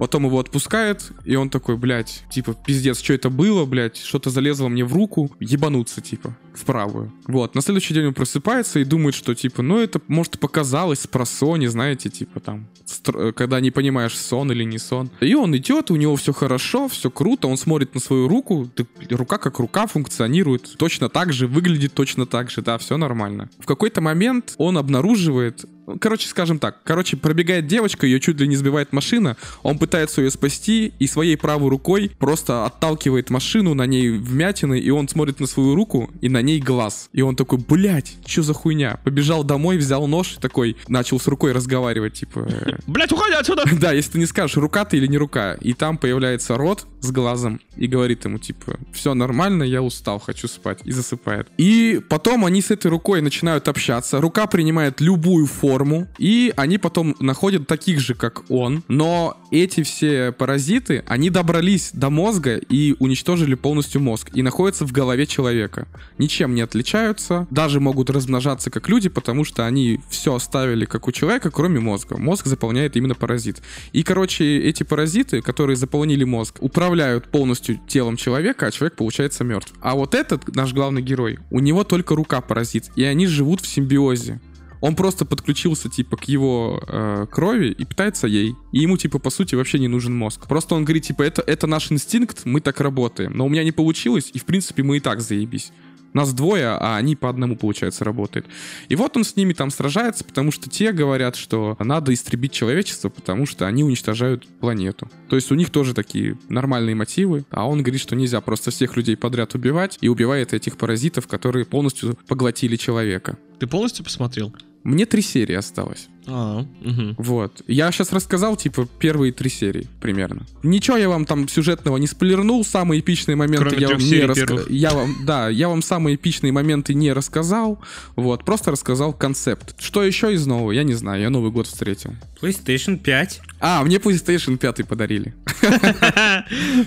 [0.03, 4.67] потом его отпускает, и он такой, блядь, типа, пиздец, что это было, блядь, что-то залезло
[4.67, 7.13] мне в руку, ебануться, типа, в правую.
[7.29, 11.07] Вот, на следующий день он просыпается и думает, что, типа, ну это, может, показалось с
[11.07, 12.67] просони, знаете, типа, там,
[13.15, 15.09] э, когда не понимаешь, сон или не сон.
[15.21, 18.89] И он идет, у него все хорошо, все круто, он смотрит на свою руку, ты-
[19.15, 23.51] рука как рука функционирует, точно так же, выглядит точно так же, да, все нормально.
[23.61, 25.65] В какой-то момент он обнаруживает
[26.01, 30.31] Короче, скажем так, короче, пробегает девочка, ее чуть ли не сбивает машина, он пытается ее
[30.31, 35.47] спасти и своей правой рукой просто отталкивает машину, на ней вмятины, и он смотрит на
[35.47, 37.09] свою руку, и на ней глаз.
[37.13, 38.99] И он такой, блядь, что за хуйня?
[39.05, 42.47] Побежал домой, взял нож и такой, начал с рукой разговаривать, типа...
[42.49, 43.65] э, Блять, уходи отсюда!
[43.81, 45.55] да, если ты не скажешь, рука ты или не рука.
[45.55, 50.49] И там появляется рот с глазом и говорит ему, типа, все нормально, я устал, хочу
[50.49, 50.81] спать.
[50.85, 51.49] И засыпает.
[51.57, 54.21] И потом они с этой рукой начинают общаться.
[54.21, 55.82] Рука принимает любую форму.
[56.19, 58.83] И они потом находят таких же, как он.
[58.89, 64.31] Но эти все паразиты, они добрались до мозга и уничтожили полностью мозг.
[64.35, 65.87] И находятся в голове человека.
[66.19, 67.47] Ничем не отличаются.
[67.51, 72.17] Даже могут размножаться как люди, потому что они все оставили как у человека, кроме мозга.
[72.17, 73.63] Мозг заполняет именно паразит.
[73.93, 79.73] И, короче, эти паразиты, которые заполнили мозг, управляют полностью телом человека, а человек получается мертв.
[79.81, 83.67] А вот этот, наш главный герой, у него только рука паразит, и они живут в
[83.67, 84.41] симбиозе.
[84.83, 88.57] Он просто подключился, типа, к его э, крови и питается ей.
[88.73, 90.49] И ему, типа, по сути, вообще не нужен мозг.
[90.49, 93.33] Просто он говорит, типа, это, это наш инстинкт, мы так работаем.
[93.33, 95.71] Но у меня не получилось, и, в принципе, мы и так заебись.
[96.15, 98.47] Нас двое, а они по одному, получается, работают.
[98.89, 103.09] И вот он с ними там сражается, потому что те говорят, что надо истребить человечество,
[103.09, 105.09] потому что они уничтожают планету.
[105.29, 108.97] То есть у них тоже такие нормальные мотивы, а он говорит, что нельзя просто всех
[108.97, 113.39] людей подряд убивать, и убивает этих паразитов, которые полностью поглотили человека.
[113.61, 114.53] Ты полностью посмотрел?
[114.85, 116.09] Мне три серии осталось.
[116.27, 117.15] А, угу.
[117.19, 117.63] Вот.
[117.67, 120.47] Я сейчас рассказал, типа, первые три серии примерно.
[120.63, 124.47] Ничего я вам там сюжетного не спойлернул, самые эпичные моменты Кроме я вам не рассказал.
[124.59, 124.71] первых.
[124.71, 127.81] Я вам, да, я вам самые эпичные моменты не рассказал.
[128.17, 129.75] Вот, просто рассказал концепт.
[129.81, 132.15] Что еще из нового, я не знаю, я Новый год встретил.
[132.41, 133.41] PlayStation 5.
[133.61, 135.35] А, мне PlayStation 5 подарили.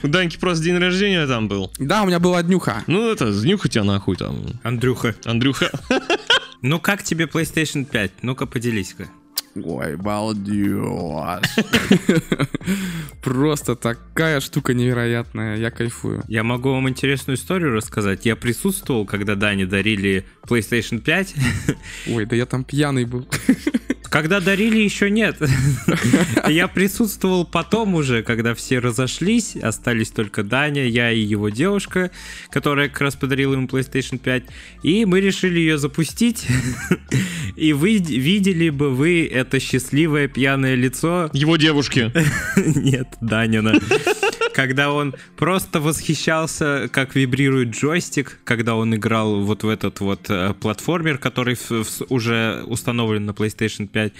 [0.03, 1.71] У Даньки просто день рождения там был.
[1.79, 2.83] Да, у меня была днюха.
[2.87, 5.15] Ну это, знюхай тебя нахуй там, Андрюха.
[5.25, 5.71] Андрюха.
[6.67, 8.23] Ну как тебе PlayStation 5?
[8.23, 9.07] Ну-ка поделись-ка.
[9.55, 11.39] Ой, балдеж.
[13.23, 16.23] Просто такая штука невероятная, я кайфую.
[16.27, 18.25] Я могу вам интересную историю рассказать.
[18.25, 21.35] Я присутствовал, когда Дане дарили PlayStation 5.
[22.11, 23.27] Ой, да я там пьяный был.
[24.15, 25.37] Когда дарили, еще нет.
[26.47, 32.11] Я присутствовал потом уже, когда все разошлись, остались только Даня, я и его девушка,
[32.49, 34.43] которая как раз подарила ему PlayStation 5,
[34.83, 36.47] и мы решили ее запустить,
[37.57, 42.11] и вы видели бы вы это счастливое пьяное лицо, Его девушки.
[42.79, 43.79] нет, Данина,
[44.55, 50.53] когда он просто восхищался, как вибрирует джойстик, когда он играл вот в этот вот э,
[50.59, 54.13] платформер, который в- в- уже установлен на PlayStation 5.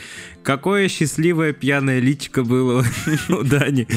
[0.43, 2.83] Какое счастливое пьяное личико было
[3.29, 3.87] у Дани,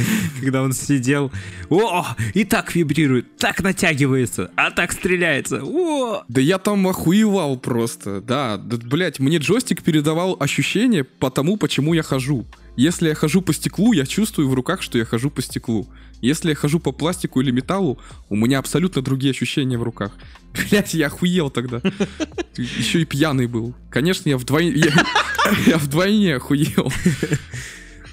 [0.41, 1.33] когда он сидел.
[1.71, 5.61] О, и так вибрирует, так натягивается, а так стреляется.
[5.65, 6.23] О!
[6.29, 8.57] Да я там охуевал просто, да.
[8.57, 12.47] Да, блять, мне джойстик передавал ощущение по тому, почему я хожу.
[12.77, 15.89] Если я хожу по стеклу, я чувствую в руках, что я хожу по стеклу.
[16.21, 17.99] Если я хожу по пластику или металлу,
[18.29, 20.13] у меня абсолютно другие ощущения в руках.
[20.53, 21.81] Блять, я охуел тогда.
[22.57, 23.75] Еще и пьяный был.
[23.91, 24.73] Конечно, я вдвойне...
[24.73, 24.93] Я,
[25.67, 26.93] я вдвойне охуел.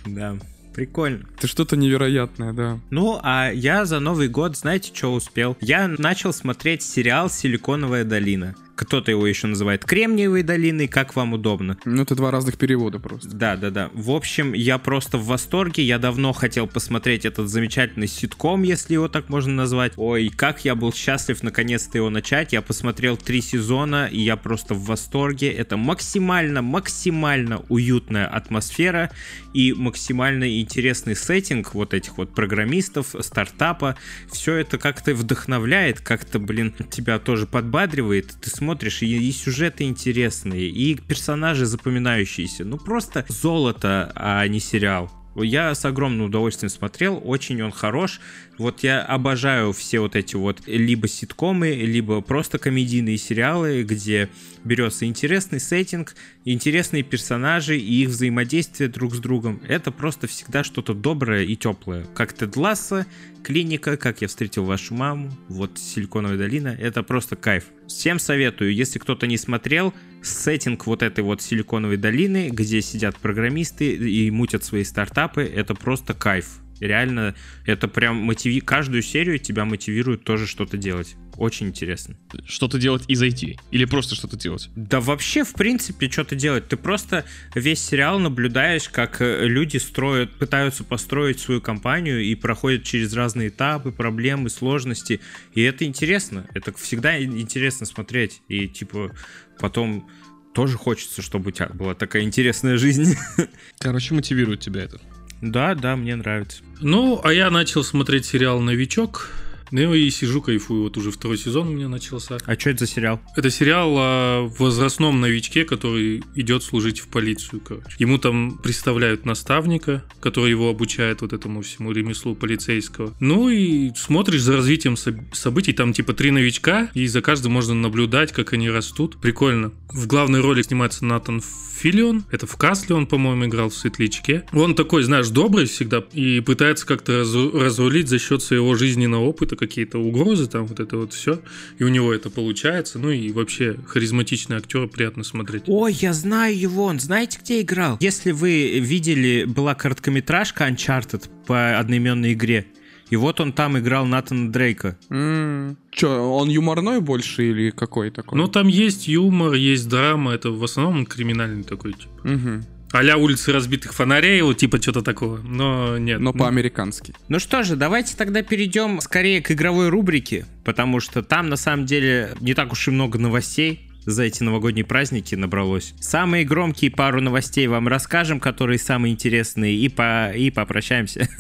[0.06, 0.38] Да,
[0.74, 1.26] прикольно.
[1.38, 2.80] Это что-то невероятное, да.
[2.92, 5.58] Ну, а я за Новый год, знаете, что успел?
[5.62, 8.56] Я начал смотреть сериал «Силиконовая долина».
[8.76, 11.78] Кто-то его еще называет Кремниевой долиной, как вам удобно.
[11.86, 13.30] Ну, это два разных перевода просто.
[13.30, 13.90] Да, да, да.
[13.94, 15.84] В общем, я просто в восторге.
[15.84, 19.94] Я давно хотел посмотреть этот замечательный ситком, если его так можно назвать.
[19.96, 22.52] Ой, как я был счастлив наконец-то его начать.
[22.52, 25.52] Я посмотрел три сезона, и я просто в восторге.
[25.52, 29.10] Это максимально, максимально уютная атмосфера
[29.54, 33.96] и максимально интересный сеттинг вот этих вот программистов, стартапа.
[34.30, 38.36] Все это как-то вдохновляет, как-то, блин, тебя тоже подбадривает.
[38.42, 42.66] Ты смотришь, и, и сюжеты интересные, и персонажи запоминающиеся.
[42.66, 45.12] Ну, просто золото, а не сериал.
[45.36, 48.22] Я с огромным удовольствием смотрел, очень он хорош.
[48.58, 54.30] Вот я обожаю все вот эти вот либо ситкомы, либо просто комедийные сериалы, где
[54.64, 56.16] берется интересный сеттинг,
[56.46, 59.62] интересные персонажи и их взаимодействие друг с другом.
[59.68, 62.06] Это просто всегда что-то доброе и теплое.
[62.16, 63.06] Как Тед Ласса,
[63.44, 66.70] Клиника, Как я встретил вашу маму, вот Силиконовая долина.
[66.80, 67.66] Это просто кайф.
[67.88, 69.94] Всем советую, если кто-то не смотрел,
[70.26, 76.14] сеттинг вот этой вот Силиконовой долины, где сидят программисты и мутят свои стартапы, это просто
[76.14, 76.60] кайф.
[76.80, 78.60] Реально, это прям мотиви...
[78.60, 81.16] Каждую серию тебя мотивирует тоже что-то делать.
[81.38, 82.16] Очень интересно.
[82.46, 83.58] Что-то делать и зайти.
[83.72, 84.70] Или просто что-то делать.
[84.76, 86.68] Да вообще, в принципе, что-то делать.
[86.68, 92.84] Ты просто весь сериал наблюдаешь, как э, люди строят, пытаются построить свою компанию и проходят
[92.84, 95.20] через разные этапы, проблемы, сложности.
[95.54, 96.46] И это интересно.
[96.54, 98.42] Это всегда интересно смотреть.
[98.48, 99.12] И типа
[99.60, 100.10] потом
[100.54, 103.16] тоже хочется, чтобы у тебя была такая интересная жизнь.
[103.80, 105.00] Короче, мотивирует тебя это.
[105.42, 106.64] Да, да, мне нравится.
[106.80, 109.32] Ну, а я начал смотреть сериал «Новичок».
[109.72, 110.84] Ну и сижу, кайфую.
[110.84, 112.38] Вот уже второй сезон у меня начался.
[112.46, 113.22] А что это за сериал?
[113.36, 117.96] Это сериал о возрастном новичке, который идет служить в полицию, короче.
[117.98, 123.14] Ему там представляют наставника, который его обучает вот этому всему ремеслу полицейского.
[123.20, 125.74] Ну и смотришь за развитием соб- событий.
[125.74, 129.20] Там типа три новичка, и за каждым можно наблюдать, как они растут.
[129.22, 129.72] Прикольно.
[129.90, 132.26] В главной роли снимается Натан Филион.
[132.32, 134.46] Это в Касле он, по-моему, играл в Светлячке.
[134.54, 137.20] Он такой, знаешь, добрый всегда и пытается как-то
[137.54, 141.42] разрулить за счет своего жизненного опыта какие-то угрозы, там вот это вот все.
[141.78, 143.00] И у него это получается.
[143.00, 145.64] Ну и вообще харизматичный актер, приятно смотреть.
[145.68, 147.98] Ой, я знаю его, он знаете, где играл?
[148.00, 152.68] Если вы видели, была короткометражка Uncharted по одноименной игре,
[153.10, 154.98] и вот он там играл Натана Дрейка.
[155.10, 158.38] М, Чё, он юморной больше или какой такой?
[158.38, 162.28] Ну там есть юмор, есть драма, это в основном он криминальный такой, типа.
[162.28, 162.66] Мгм.
[162.92, 165.38] А-ля улицы разбитых фонарей, вот типа что-то такого.
[165.38, 166.20] Но нет.
[166.20, 167.14] Но по-американски.
[167.28, 171.86] Ну что же, давайте тогда перейдем скорее к игровой рубрике, потому что там на самом
[171.86, 175.94] деле не так уж и много новостей за эти новогодние праздники набралось.
[176.00, 180.32] Самые громкие пару новостей вам расскажем, которые самые интересные, и, по...
[180.32, 181.28] и попрощаемся.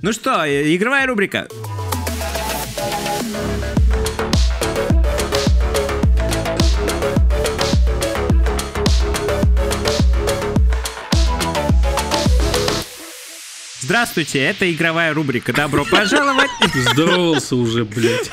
[0.00, 1.48] Ну что, э, игровая рубрика.
[13.88, 15.54] Здравствуйте, это игровая рубрика.
[15.54, 16.50] Добро пожаловать.
[16.92, 18.30] Здоровался уже, блядь.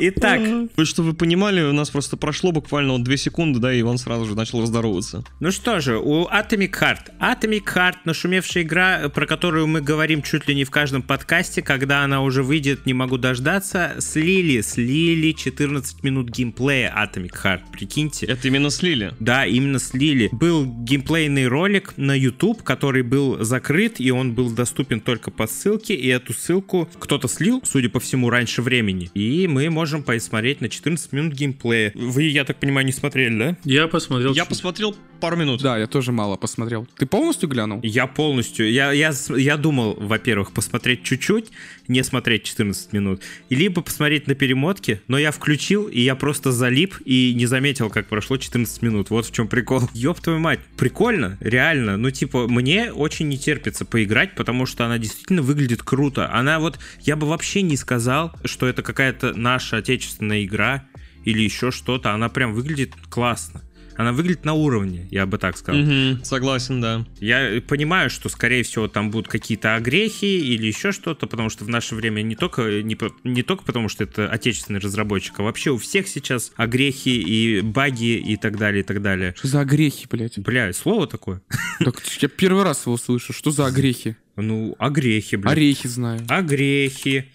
[0.00, 0.40] Итак,
[0.76, 3.98] Ну, чтобы вы понимали, у нас просто прошло буквально вот 2 секунды, да, и Иван
[3.98, 5.24] сразу же начал раздороваться.
[5.40, 7.18] Ну что же, у Atomic Heart.
[7.20, 11.62] Atomic Heart— нашумевшая игра, про которую мы говорим чуть ли не в каждом подкасте.
[11.62, 13.96] Когда она уже выйдет, не могу дождаться.
[13.98, 18.26] Слили, слили 14 минут геймплея Atomic Heart, прикиньте.
[18.26, 19.12] Это именно слили.
[19.20, 20.28] Да, именно слили.
[20.32, 25.94] Был геймплейный ролик на YouTube, который был закрыт, и он был доступен только по ссылке,
[25.94, 29.10] и эту ссылку кто-то слил, судя по всему, раньше времени.
[29.14, 31.92] И мы можем посмотреть на 14 минут геймплея.
[31.94, 33.56] Вы, я так понимаю, не смотрели, да?
[33.64, 34.32] Я посмотрел.
[34.32, 34.48] Я чуть.
[34.48, 35.62] посмотрел пару минут.
[35.62, 36.88] Да, я тоже мало посмотрел.
[36.96, 37.80] Ты полностью глянул?
[37.82, 41.50] Я полностью, я, я, я думал, во-первых, посмотреть чуть-чуть,
[41.86, 46.96] не смотреть 14 минут, либо посмотреть на перемотке, но я включил, и я просто залип
[47.04, 49.10] и не заметил, как прошло 14 минут.
[49.10, 49.82] Вот в чем прикол.
[49.94, 51.96] Ёб твою мать, прикольно, реально.
[51.96, 56.32] Ну, типа, мне очень не терпится поиграть, потому что она действительно выглядит круто.
[56.32, 60.84] Она вот, я бы вообще не сказал, что это какая-то наша отечественная игра
[61.24, 62.12] или еще что-то.
[62.12, 63.62] Она прям выглядит классно.
[63.96, 65.82] Она выглядит на уровне, я бы так сказал.
[65.82, 67.04] Мгм, согласен, да.
[67.20, 70.24] Я понимаю, что, скорее всего, там будут какие-то огрехи
[70.54, 73.90] или еще что-то, потому что в наше время не только, не, по- не только потому,
[73.90, 78.80] что это отечественный разработчик, а вообще у всех сейчас огрехи и баги и так далее,
[78.80, 79.34] и так далее.
[79.36, 80.38] Что за огрехи, блядь?
[80.38, 81.42] Бля, слово такое?
[81.84, 83.34] Так я первый раз его слышу.
[83.34, 84.16] Что за огрехи?
[84.36, 85.50] Ну, огрехи, бля.
[85.50, 86.20] Орехи знаю.
[86.28, 87.26] Огрехи.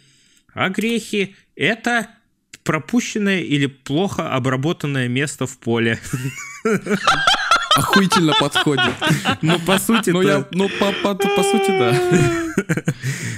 [0.55, 2.07] Огрехи— это
[2.63, 5.99] пропущенное или плохо обработанное место в поле.
[7.75, 8.93] Охуительно подходит.
[9.41, 12.55] Ну, по сути, Ну, я, ну, по, по, по сути, да.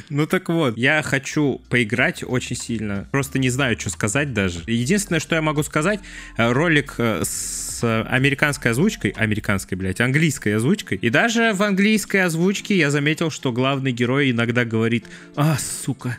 [0.10, 3.08] Ну так вот, я хочу поиграть очень сильно.
[3.12, 4.62] Просто не знаю, что сказать даже.
[4.68, 6.00] Единственное, что я могу сказать,
[6.38, 11.00] э, ролик э, с американской озвучкой, американской, блядь, английской озвучкой.
[11.02, 15.06] И даже в английской озвучке я заметил, что главный герой иногда говорит
[15.36, 16.18] «А, сука».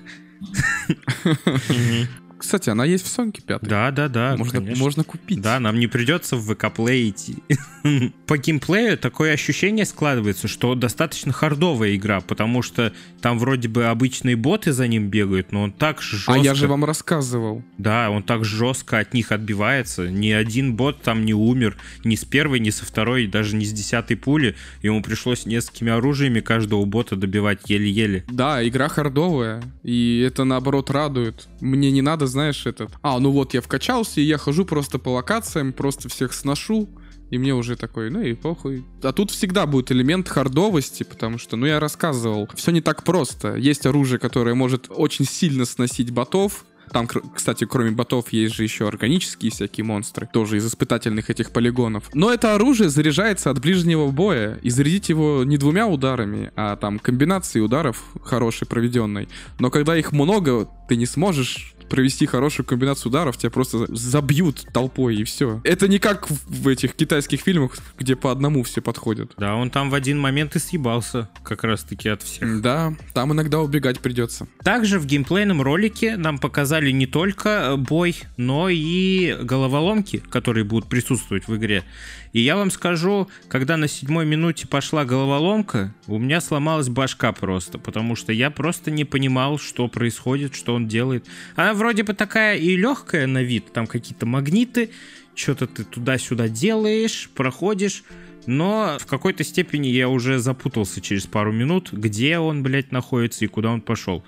[0.89, 2.28] mhm.
[2.39, 3.69] Кстати, она есть в Соньке пятой.
[3.69, 4.83] Да, да, да, можно, конечно.
[4.83, 5.41] можно купить.
[5.41, 7.37] Да, нам не придется в ВК-плей идти.
[8.27, 14.37] По геймплею такое ощущение складывается, что достаточно хардовая игра, потому что там вроде бы обычные
[14.37, 16.35] боты за ним бегают, но он так жестко...
[16.35, 17.63] А я же вам рассказывал.
[17.77, 20.09] Да, он так жестко от них отбивается.
[20.09, 21.77] Ни один бот там не умер.
[22.05, 24.55] Ни с первой, ни со второй, даже не с десятой пули.
[24.83, 28.25] Ему пришлось несколькими оружиями каждого бота добивать еле-еле.
[28.31, 31.49] Да, игра хардовая, и это наоборот радует.
[31.61, 32.91] Мне не надо, знаешь, этот...
[33.03, 36.89] А, ну вот я вкачался, и я хожу просто по локациям, просто всех сношу,
[37.31, 38.85] и мне уже такой, ну и похуй.
[39.03, 43.57] А тут всегда будет элемент хардовости, потому что, ну я рассказывал, все не так просто.
[43.57, 48.89] Есть оружие, которое может очень сильно сносить ботов, там, кстати, кроме ботов есть же еще
[48.89, 52.05] органические всякие монстры, тоже из испытательных этих полигонов.
[52.15, 56.99] Но это оружие заряжается от ближнего боя, и зарядить его не двумя ударами, а там
[56.99, 59.29] комбинацией ударов хорошей проведенной.
[59.59, 65.17] Но когда их много, ты не сможешь провести хорошую комбинацию ударов, тебя просто забьют толпой
[65.17, 65.61] и все.
[65.65, 69.33] Это не как в этих китайских фильмах, где по одному все подходят.
[69.37, 72.61] Да, он там в один момент и съебался как раз-таки от всех.
[72.61, 74.49] Да, там иногда убегать придется.
[74.63, 80.89] Также в геймплейном ролике нам показали не только э, бой, но и головоломки, которые будут
[80.89, 81.85] присутствовать в игре.
[82.33, 87.79] И я вам скажу, когда на седьмой минуте пошла головоломка, у меня сломалась башка просто,
[87.79, 91.27] потому что я просто не понимал, что происходит, что он делает.
[91.57, 94.91] Она вроде бы такая и легкая на вид, там какие-то магниты,
[95.35, 98.05] что-то ты туда-сюда делаешь, проходишь,
[98.47, 103.49] но в какой-то степени я уже запутался через пару минут, где он, блядь, находится и
[103.49, 104.25] куда он пошел.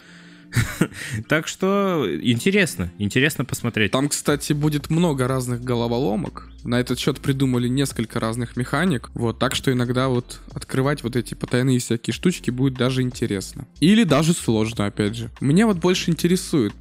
[1.29, 3.93] Так что интересно, интересно посмотреть.
[3.93, 6.51] Там, кстати, будет много разных головоломок.
[6.65, 9.11] На этот счет придумали несколько разных механик.
[9.15, 13.67] Вот, так что иногда вот открывать вот эти потайные всякие штучки будет даже интересно.
[13.81, 15.31] Или даже сложно, опять же.
[15.41, 16.75] Меня вот больше интересует.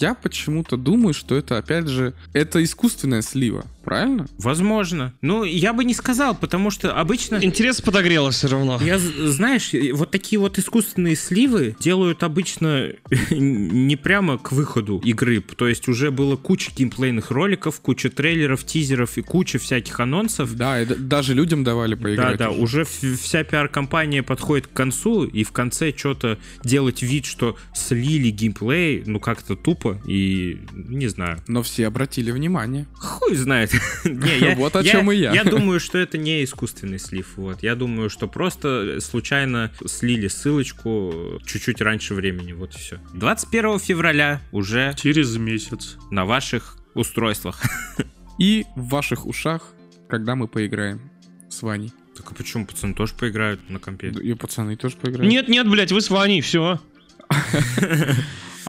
[0.00, 3.64] Я почему-то думаю, что это, опять же, это искусственная слива.
[3.88, 4.26] Правильно?
[4.38, 5.14] Возможно.
[5.22, 7.42] Ну, я бы не сказал, потому что обычно...
[7.42, 8.78] Интерес подогрело все равно.
[8.82, 12.90] Я, знаешь, вот такие вот искусственные сливы делают обычно
[13.30, 15.40] не прямо к выходу игры.
[15.40, 20.54] То есть уже было куча геймплейных роликов, куча трейлеров, тизеров и куча всяких анонсов.
[20.54, 22.38] Да, и даже людям давали Да, поиграть.
[22.38, 22.82] да, уже.
[22.82, 29.02] уже вся пиар-компания подходит к концу, и в конце что-то делать вид, что слили геймплей,
[29.06, 31.42] ну как-то тупо, и не знаю.
[31.48, 32.86] Но все обратили внимание.
[32.92, 33.77] Хуй знает.
[34.04, 35.32] Не, я- Вот о чем и я.
[35.32, 37.32] Я думаю, что это не искусственный слив.
[37.36, 37.62] Вот.
[37.62, 42.52] Я думаю, что просто случайно слили ссылочку чуть-чуть раньше времени.
[42.52, 42.98] Вот и все.
[43.14, 45.96] 21 февраля уже Через месяц.
[46.10, 47.60] на ваших устройствах.
[48.38, 49.72] И в ваших ушах,
[50.08, 51.10] когда мы поиграем
[51.50, 51.92] с Ваней.
[52.16, 54.08] Так а почему пацаны тоже поиграют на компе?
[54.10, 55.28] И пацаны тоже поиграют.
[55.30, 56.80] Нет, нет, блядь, вы с Ваней, все.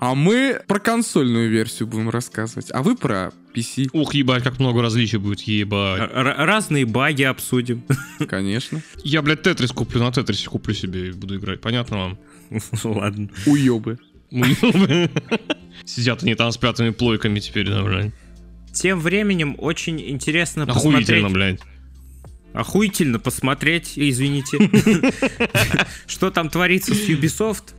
[0.01, 4.81] А мы про консольную версию будем рассказывать, а вы про PC, Ух, ебать, как много
[4.81, 6.01] различий будет, ебать.
[6.01, 7.83] Р- разные баги обсудим.
[8.27, 8.81] конечно.
[9.03, 12.17] Я, блядь, Тетрис куплю, на Тетрисе куплю себе и буду играть, понятно вам?
[12.83, 13.29] Ладно.
[13.45, 13.97] Уёбы.
[15.85, 18.13] Сидят они там с пятыми плойками теперь, да, блядь.
[18.73, 21.09] Тем временем очень интересно посмотреть...
[21.09, 21.59] Охуительно, блядь.
[22.53, 24.57] Охуительно посмотреть, извините,
[26.07, 27.73] что там творится с Ubisoft.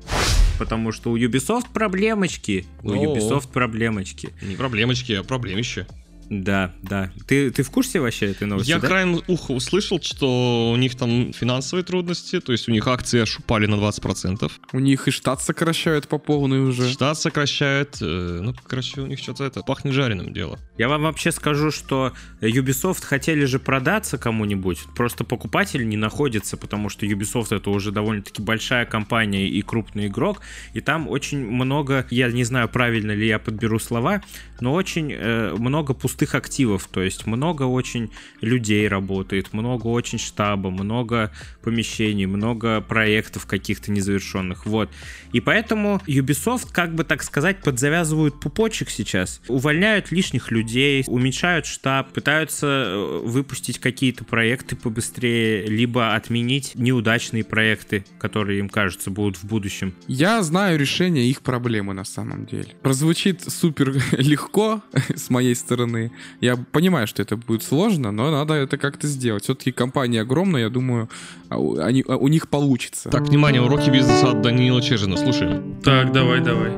[0.61, 2.67] Потому что у Ubisoft проблемочки.
[2.83, 2.95] У О.
[2.95, 4.29] Ubisoft проблемочки.
[4.43, 5.87] Не проблемочки, а проблемище.
[6.31, 7.11] Да, да.
[7.27, 8.71] Ты, ты в курсе вообще этой новости?
[8.71, 8.87] Я да?
[8.87, 13.67] краем уха услышал, что у них там финансовые трудности, то есть у них акции ошупали
[13.67, 14.51] на 20%.
[14.73, 16.89] У них и штат сокращают по полной уже.
[16.89, 20.61] Штат сокращает, э, ну, короче, у них что-то это пахнет жареным дело.
[20.79, 26.91] Я вам вообще скажу, что Ubisoft хотели же продаться кому-нибудь, просто покупатель не находится, потому
[26.91, 30.43] что Ubisoft это уже довольно-таки большая компания и крупный игрок,
[30.75, 34.23] и там очень много, я не знаю, правильно ли я подберу слова,
[34.61, 38.11] но очень э, много пустых активов, то есть много очень
[38.41, 44.91] людей работает, много очень штаба, много помещений, много проектов каких-то незавершенных, вот.
[45.33, 52.13] И поэтому Ubisoft, как бы так сказать, подзавязывают пупочек сейчас, увольняют лишних людей, уменьшают штаб,
[52.13, 59.45] пытаются э, выпустить какие-то проекты побыстрее, либо отменить неудачные проекты, которые им кажется будут в
[59.45, 59.95] будущем.
[60.07, 62.69] Я знаю решение их проблемы на самом деле.
[62.83, 64.83] Прозвучит супер легко
[65.15, 66.10] с моей стороны.
[66.41, 69.45] Я понимаю, что это будет сложно, но надо это как-то сделать.
[69.45, 71.09] Все-таки компания огромная, я думаю,
[71.49, 73.09] а у- они, а у них получится.
[73.11, 75.81] Так, внимание, уроки бизнеса от Даниила Чежина, слушаем.
[75.83, 76.71] Так, давай, давай.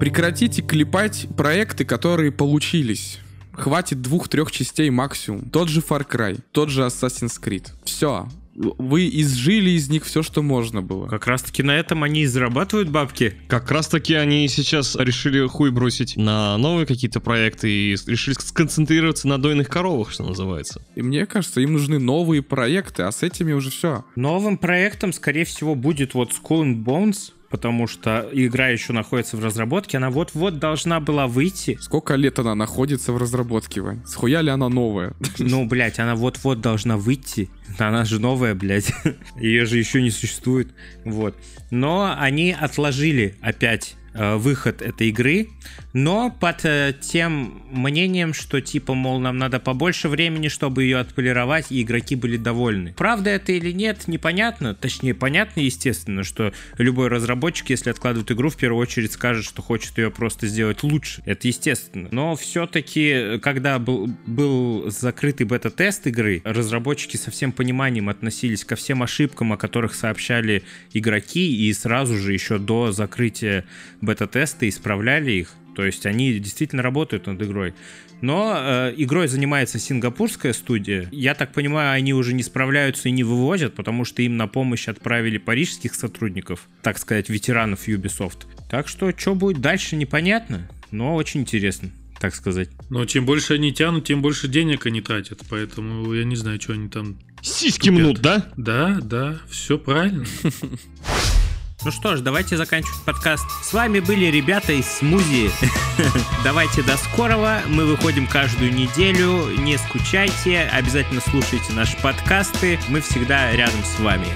[0.00, 3.20] Прекратите клепать проекты, которые получились.
[3.52, 5.48] Хватит двух-трех частей максимум.
[5.50, 7.68] Тот же Far Cry, тот же Assassin's Creed.
[7.84, 8.26] Все.
[8.54, 11.08] Вы изжили из них все, что можно было.
[11.08, 13.34] Как раз-таки на этом они и зарабатывают бабки.
[13.48, 19.28] Как раз таки они сейчас решили хуй бросить на новые какие-то проекты и решили сконцентрироваться
[19.28, 20.82] на дойных коровах, что называется.
[20.94, 24.04] И мне кажется, им нужны новые проекты, а с этими уже все.
[24.16, 29.44] Новым проектом, скорее всего, будет вот Skull and Bones, потому что игра еще находится в
[29.44, 31.78] разработке, она вот-вот должна была выйти.
[31.80, 34.02] Сколько лет она находится в разработке, Вань?
[34.04, 35.14] Схуя ли она новая?
[35.38, 37.48] Ну, блядь, она вот-вот должна выйти.
[37.78, 38.92] Она же новая, блядь.
[39.36, 40.74] Ее же еще не существует.
[41.04, 41.36] Вот.
[41.70, 45.48] Но они отложили опять выход этой игры,
[45.92, 51.66] но под э, тем мнением, что типа, мол, нам надо побольше времени, чтобы ее отполировать,
[51.70, 52.94] и игроки были довольны.
[52.96, 54.74] Правда это или нет, непонятно.
[54.74, 59.96] Точнее, понятно, естественно, что любой разработчик, если откладывает игру, в первую очередь скажет, что хочет
[59.98, 61.22] ее просто сделать лучше.
[61.26, 62.08] Это естественно.
[62.10, 69.02] Но все-таки, когда был, был закрытый бета-тест игры, разработчики со всем пониманием относились ко всем
[69.02, 73.64] ошибкам, о которых сообщали игроки, и сразу же еще до закрытия
[74.04, 75.54] бета-теста исправляли их.
[75.74, 77.74] То есть они действительно работают над игрой.
[78.20, 81.08] Но э, игрой занимается сингапурская студия.
[81.12, 84.88] Я так понимаю, они уже не справляются и не вывозят, потому что им на помощь
[84.88, 88.46] отправили парижских сотрудников, так сказать, ветеранов Ubisoft.
[88.70, 92.70] Так что, что будет дальше, непонятно, но очень интересно, так сказать.
[92.88, 95.40] Но чем больше они тянут, тем больше денег они тратят.
[95.50, 97.18] Поэтому я не знаю, что они там...
[97.42, 98.46] Сиськи мнут, да?
[98.56, 100.24] Да, да, все правильно.
[101.84, 103.44] Ну что ж, давайте заканчивать подкаст.
[103.62, 105.50] С вами были ребята из Смузи.
[106.44, 107.60] Давайте до скорого.
[107.68, 109.50] Мы выходим каждую неделю.
[109.58, 110.62] Не скучайте.
[110.72, 112.78] Обязательно слушайте наши подкасты.
[112.88, 114.28] Мы всегда рядом с вами.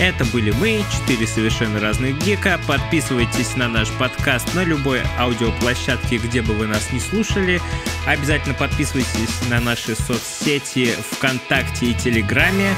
[0.00, 2.60] Это были мы, четыре совершенно разных гика.
[2.66, 7.60] Подписывайтесь на наш подкаст на любой аудиоплощадке, где бы вы нас не слушали.
[8.06, 12.74] Обязательно подписывайтесь на наши соцсети ВКонтакте и Телеграме.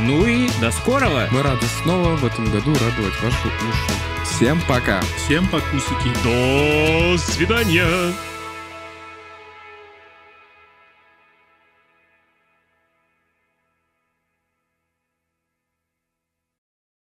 [0.00, 1.28] Ну и до скорого!
[1.32, 3.92] Мы рады снова в этом году радовать ваши уши.
[4.24, 5.00] Всем пока!
[5.16, 6.12] Всем покусики.
[6.22, 8.14] До свидания!